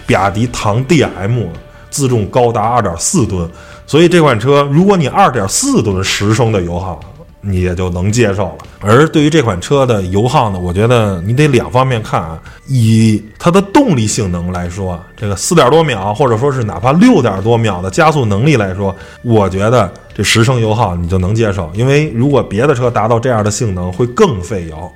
[0.06, 1.46] 比亚迪唐 DM
[1.88, 3.50] 自重高达二点四吨，
[3.86, 7.00] 所以这款车如果你二点四吨十升的油耗。
[7.40, 8.56] 你也就能接受了。
[8.80, 12.36] 而对于这款车的油耗呢，我觉得你得两方面看啊。
[12.66, 21.70] 以它的动力性能来说，这个四点多秒，或者说是哪怕六点多秒的加速能力来说，我觉得这十升油耗你就能接受。
[21.74, 24.92] 因为如果别的车达到这样的性能，会更费油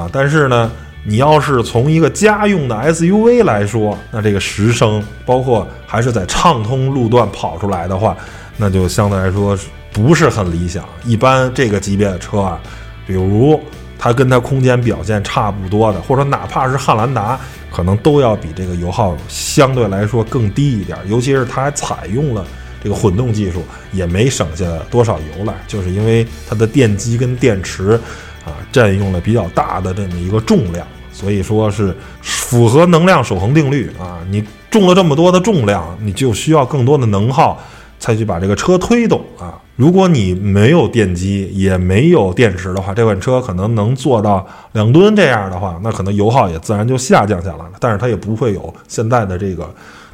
[0.00, 0.10] 啊。
[0.12, 0.70] 但是呢，
[1.04, 8.16] 你要是从一个家用的 SUV 来说，那这个十升，包括还是在畅通路段跑出来的话，
[8.56, 9.58] 那就相对来说。
[9.92, 12.60] 不是很理想，一般这个级别的车啊，
[13.08, 13.60] 比如
[13.98, 17.36] 它跟它空间表现差不多的，或者哪怕是汉兰达，
[17.72, 20.96] 可能都要比这个油耗相对来说更低一点。
[21.06, 22.46] 尤其是它还采用了
[22.80, 28.00] 这个混动技术，也没省下多少油来，就是因为它的电机跟电池
[28.44, 34.18] 啊占用了比较大的这么一个重量，所以说是符合能量守恒定律啊。
[34.30, 37.58] 你重了这么多的重量，你就需要更多的能耗。
[38.02, 39.60] 才去把这个车推动啊！
[39.76, 47.72] 如果你没有电机，也没有电池的话，这款车可能能做到两吨这样的话，那可能油耗也自然就下降下来了。
[47.78, 49.70] 但是它也不会有现在的这个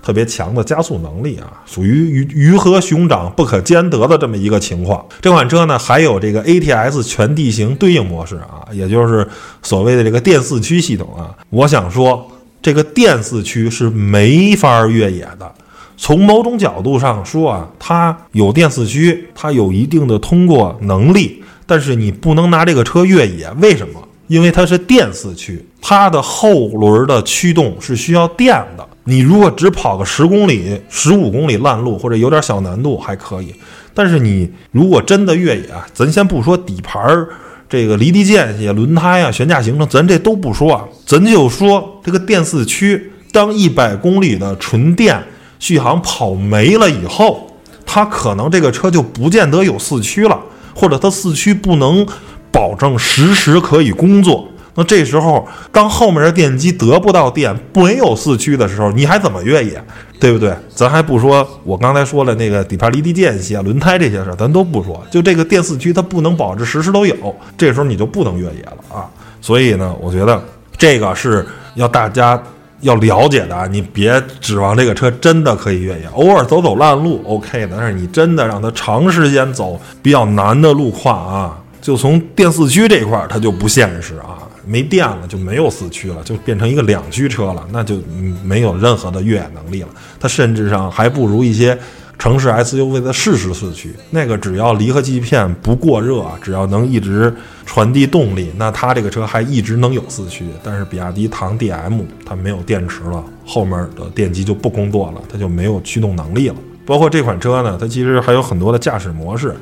[0.07, 5.05] 特别强的加速能力啊，属于鱼鱼和熊掌不可兼得的这么一个情况。
[5.21, 9.27] 这款车呢，还有这个 ATS 全地形对应模式啊，也就是
[9.65, 11.35] 所谓的这个电四驱系统啊。
[11.51, 12.31] 我想说，
[12.63, 15.53] 这个电四驱是没法越野的。
[15.97, 23.51] 从某种角度上说啊，它有电四驱，它有一定的通过能力，但是你不能拿这个车越野。
[23.61, 24.01] 为什么？
[24.29, 28.87] 因为它是电四驱，它的后轮的驱动是需要电的。
[29.09, 33.55] 你如果只跑个十公里、十五公里烂路，或者有点小难度还可以，
[33.95, 37.29] 但是你如果真的越野啊，咱先不说底盘儿
[37.69, 45.23] 这个离地间隙、轮胎啊、悬架行程，咱这都不说啊，咱就说这个电四驱，当一百公里的纯电。
[45.59, 47.51] 续航跑没了以后，
[47.87, 50.39] 它可能这个车就不见得有四驱了，
[50.75, 52.07] 或者它四驱不能
[52.53, 54.47] 保证实时可以工作。
[54.77, 59.83] 那这时候，当后面的电机得不到电，没有四驱的时候，你还怎么越野？
[60.21, 60.55] 对不对？
[60.75, 65.03] 咱还不说，我刚才说了那个底盘离地间隙啊、轮胎这些事儿，咱都不说。
[65.11, 67.15] 就这个电四驱，它不能保证时时都有，
[67.59, 69.11] 这时候你就不能越野了啊。
[69.41, 70.43] 所以呢，我觉得
[70.77, 72.41] 这个是要大家。
[72.83, 77.71] 要了解的啊，你别指望这个车真的可以越野，偶尔走走烂路 OK 的。
[77.75, 84.37] 但是你真的让它长时间走比较难的路况啊，就从电四驱这块儿它就不现实啊，
[84.67, 87.97] 没电了就没有四驱了，就变成一个两驱车了，那就
[88.45, 89.89] 没有任何的越野能力了。
[90.21, 91.79] 它甚至上还不如一些。
[92.19, 97.31] 城市 SUV 的适时四驱，那个只要离合器片不过热，只要能一直
[97.67, 100.47] 传递动力，那它这个车还一直能有四驱。
[100.63, 106.55] 但是比亚迪唐 DM 它没有电池了，后面的电机就不工作了，它就没有驱动能力了。
[106.87, 109.55] 包括这款车呢，它其实还有很多的驾驶模式，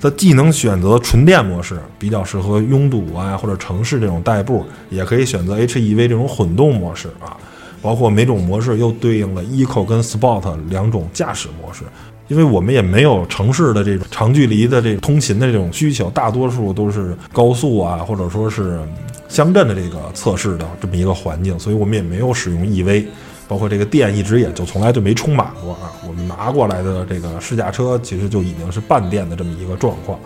[0.00, 7.36] 它既能选择纯电模式，比较适合拥堵啊或者城市这种代步，也可以选择 HEV 这种混动模式啊。
[7.82, 11.84] 包括每种模式又对应了 Eco 跟 Sport 两种驾驶模式，
[12.26, 18.80] 因为我们也没有城市的这种长距离的这种通勤的这种需求，大多数都是高速啊，或者说是
[19.28, 23.04] 乡镇的这个测试的这么一个环境，所以我们也没有使用 EV，
[23.48, 25.92] 包括这个电一直也就从来就没充满过啊。
[26.06, 30.18] 我们拿过来的这个试驾车其实就已经是半电的这么一个状况，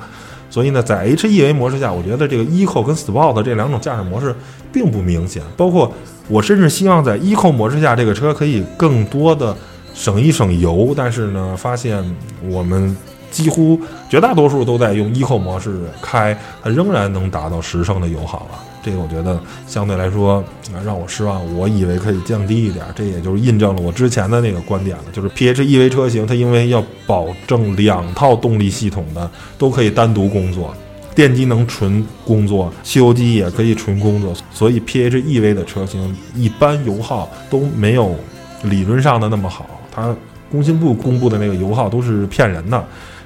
[0.49, 4.35] 所以呢，在 HEV 模式下，我觉得这个 Eco 跟 Sport 这两种驾驶模式
[4.73, 5.93] 并不明显，包括。
[6.29, 9.53] 我甚至希望在 Eco 模式下，这个车可以更多的
[9.93, 10.95] 省一省油。
[10.97, 12.05] 但是呢，发现
[12.49, 12.97] 我们
[13.33, 18.63] 几乎绝大多数都在用 Eco 模式开，它仍然能达到十升的油耗啊。
[18.83, 30.75] 这个我觉得相对来说啊让我失望，我以为可以降低一点，这也就是印证了我之前的那个观点了，就是 PHEV 车型它因为要保证两套动力系统的都可以单独工作。
[31.13, 38.15] 电机能纯工作，汽油机也可以纯工作，所以 PHEV 的车型一般油耗都没有
[38.63, 39.69] 理论上的那么好。
[39.93, 40.15] 它
[40.51, 42.83] 工信部公布的那个油耗都是骗人的，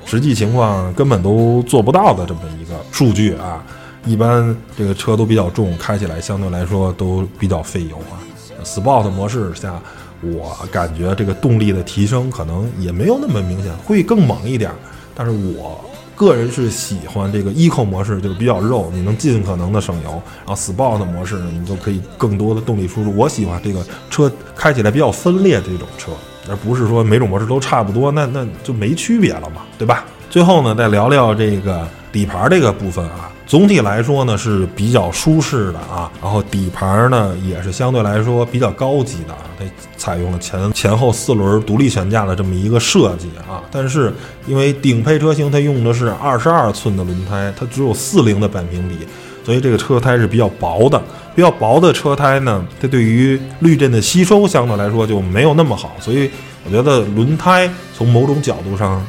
[0.07, 3.63] 实际情况根本都做不到的这么一个数据啊。
[4.07, 8.21] 一般这个车都比较重，开起来相对来说都比较费油啊。
[8.65, 9.81] Sport 模式下，
[10.21, 14.71] 我感觉这个动力的提升可能也没有那么明显，会更猛一点。
[15.15, 15.81] 但是我。
[16.17, 20.23] 个人是喜欢这个 Eco 模式，就是比较肉，你能尽可能的省油。
[20.47, 23.13] 然后 Sport 模式呢，你就可以更多的动力输出。
[23.17, 26.13] 我喜欢这个车开起来比较分裂这种车，
[26.49, 30.05] 而不是说每种模式都差不多，那那就没区别了嘛，对吧？
[30.31, 33.29] 最后呢，再聊聊这个底盘这个部分啊。
[33.47, 39.65] 总体来说呢是比较舒适的啊，然后底盘呢也是相对来说比较高级的啊，它
[39.99, 43.63] 采用了前前后四轮独立悬架的这么一个设计啊。
[43.71, 44.13] 但是
[44.47, 48.97] 因为顶配车型它用的是二十二寸的轮胎，它只有四零的半平比，
[49.45, 51.01] 所以这个车胎是比较薄的。
[51.35, 56.31] 比较薄的车胎呢，它对于滤震的吸收相对来说就没有那么好，所以
[56.65, 59.05] 我觉得轮胎从某种角度上。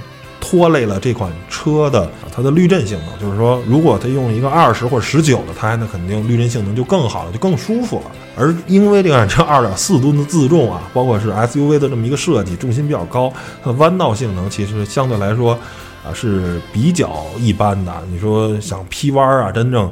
[0.48, 8.12] 拖累了这款车的它的滤震性能，就是说，如果它用一个二十或者十九的胎，那肯定滤震性能就更好了，就更舒服了。
[8.36, 13.32] 而因为这款车二点四吨的自重啊，包括是 SUV 的这么一个设计，重心比较高，
[13.64, 15.58] 它弯道性能其实相对来说
[16.06, 17.94] 啊是比较一般的。
[18.12, 19.90] 你说想劈弯儿啊，真正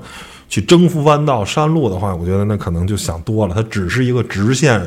[0.50, 3.56] 去征服弯道、山路的话，我觉得那可能就想多了。
[3.56, 4.82] 它只是一个直线。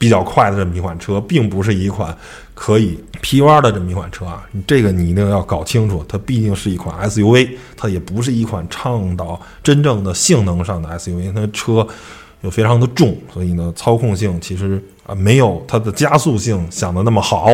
[0.00, 2.16] 比较快的这么一款车，并不是一款
[2.54, 4.48] 可以劈弯的这么一款车啊！
[4.66, 11.86] 这个你一定要搞清楚，它毕竟是一款 SUV，它也不是一款倡导真正的性能上的 SUV，它车
[12.40, 17.50] 又非常的重，所以呢，操控性其实啊没有它的加速性想的那么好。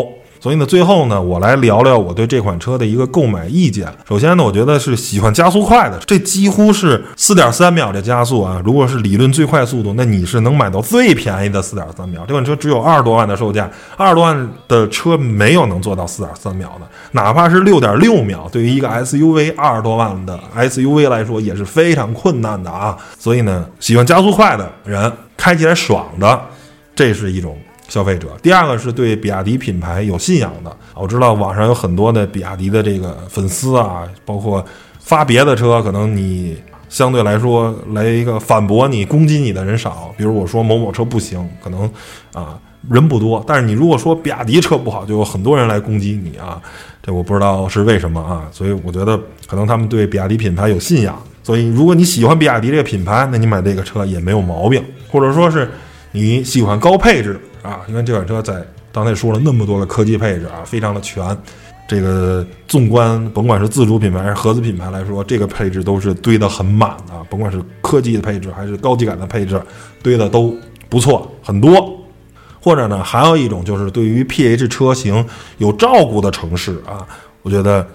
[0.46, 3.92] 所以呢，最后呢，我来聊聊我对这款车的一个购买意见。
[4.08, 8.62] 首先呢，我觉得是喜欢加速快的，这几乎是四点三秒的加速啊。
[8.64, 12.24] 如果是理论最快速度，那你是能买到最便宜的四点三秒。
[12.28, 22.96] 这款车只有二十多万的售价，二十多万的车没有能做到四点三秒的，哪怕是六点六秒，对于一个 SUV 二十多万的 SUV 来说也是非常困难的啊。
[23.18, 26.40] 所以呢，喜欢加速快的人，开起来爽的，
[26.94, 27.58] 这是一种。
[27.88, 30.76] 消费者，第二个是对比亚迪品牌有信仰的。
[30.94, 34.64] 我知道网上有很多的比亚迪的这个粉丝啊，包括
[34.98, 36.56] 发别的车，可能你
[36.88, 40.12] 相对来说来一个反驳你、攻击你的人少。
[40.16, 41.88] 比如我说某某车不行，可能
[42.32, 42.58] 啊
[42.90, 43.42] 人不多。
[43.46, 46.60] 但是你如果说比亚迪车不好，就有很多人来攻击你啊。
[47.02, 48.48] 这我不知道是为什么啊。
[48.50, 49.16] 所以我觉得
[49.46, 51.16] 可能他们对比亚迪品牌有信仰。
[51.44, 54.84] 所以如果你喜欢比亚迪这个品牌，那你买这个车也没有毛病。
[55.08, 55.70] 或者说是
[56.10, 57.40] 你喜欢高配置。
[57.66, 61.36] 啊，因为这款车在刚才说了那么多的科技配置啊，非常的全。
[61.88, 67.12] 这个纵观，甭管是自主品牌还是合资品牌来说，这个配置都是堆得很满的。
[67.30, 69.62] 甭管是科技的配置还是高级感的配置，
[70.02, 70.52] 堆的都
[70.88, 71.96] 不错，很多。
[72.60, 75.24] 或者呢，还有一种就是对于 PH 车型
[75.58, 77.06] 有照顾的城市啊，
[77.42, 77.86] 我觉得，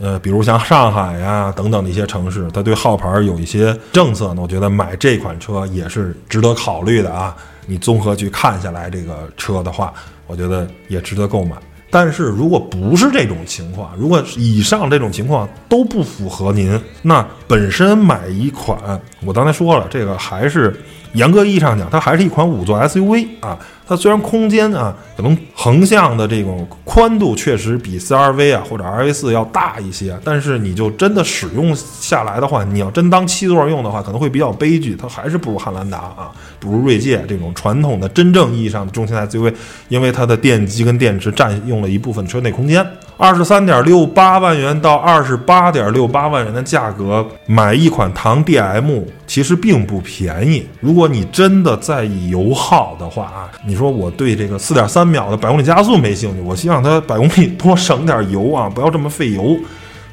[0.00, 7.36] 呃，比如像上海呀等等的一些城市，它对号牌有一些政策呢，我觉得买这款车也是值得考虑的啊。
[7.66, 9.92] 你综合去看下来，这个车的话，
[10.26, 11.56] 我觉得也值得购买。
[11.88, 20.76] 但是如果不是这种情况，如果以上这种情况都不符合您，那本身买一款，我刚才说了，这个还是
[21.16, 23.58] 严格意义上讲，它还是一款五座 SUV 啊。
[23.88, 34.96] 它虽然空间啊，可能横向的这种宽度确实比 CRV 啊或者 RV 四要大一些，但是你就真的使用下来的话，你要真当七座用的话，可能会比较悲剧。
[35.00, 39.54] 它还是不如汉兰达啊，不如锐界这种传统的真正意义上的中型 SUV，
[39.88, 42.84] 因为它的电机跟电池占用了一部分车内空间。
[43.18, 50.66] 二十三点六八万元到二十八点六八万元的价格买一款唐 DM，其实并不便宜。
[50.80, 59.56] 如果你真的在意油耗的话啊，你说我对这个四点三秒的百公里加速没兴趣，我希望它百公里多省点油啊，不要这么费油。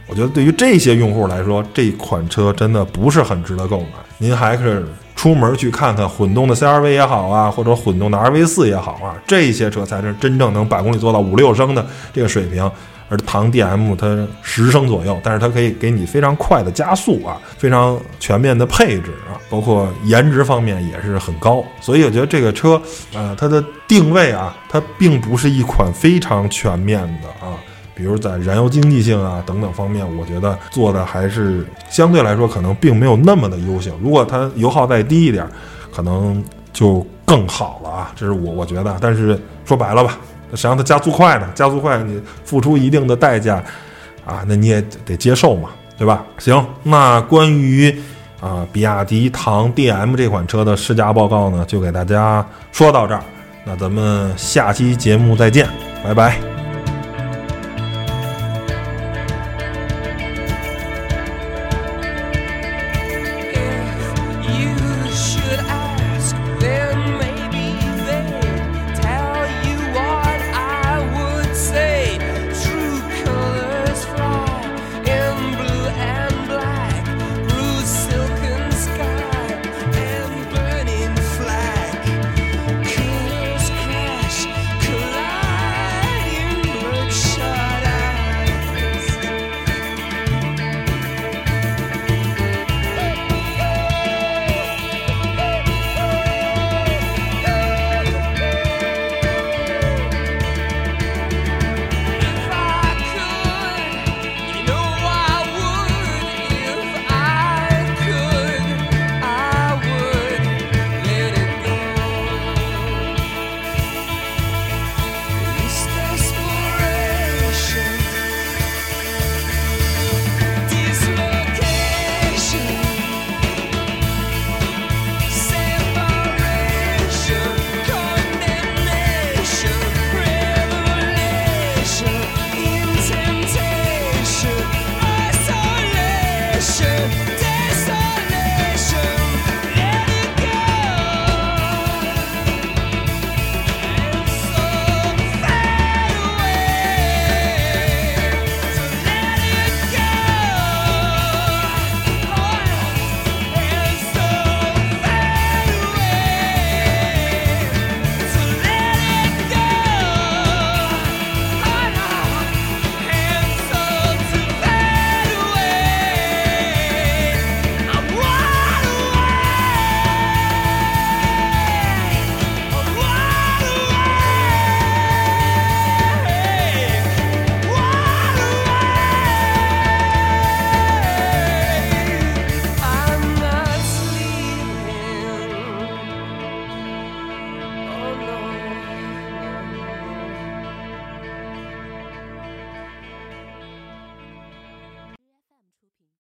[0.08, 3.88] 我觉得对于这些用户来说，这款车真的不是很值得购买。
[4.18, 12.70] 您还是出门去看看混动的 CRV 也好啊，或者混动的 RV 四也好啊，这些车才是真正能百公里做到五六升的这个水平。
[13.10, 21.64] 而唐 DM 它十升左右，但是它可以给你非常快的加速啊，非常全面的配置啊，包括颜值方面也是很高。
[21.80, 22.82] 所以我觉得这个车，
[23.14, 27.54] 呃，它的定位啊，它并不是一款非常全面的啊
[27.96, 33.92] 比如在燃油经济性啊等等方面，我觉得做的还是相对来说可能并没有那么的优秀。
[34.02, 35.48] 如果它油耗再低一点，
[35.94, 36.44] 可能
[36.74, 38.12] 就更好了啊。
[38.16, 38.98] 这是我我觉得。
[39.00, 40.18] 但是说白了吧，
[40.56, 43.64] 谁让它加速快呢，加速快你付出一定的代价
[44.26, 46.24] 啊，那你也得接受嘛，对吧？
[46.38, 47.94] 行，那关于
[48.40, 53.22] 啊比亚迪唐 DM 这款车的试驾报告呢，就给大家说到这儿。
[53.66, 55.68] 那咱们下期节目再见，
[56.04, 56.53] 拜拜。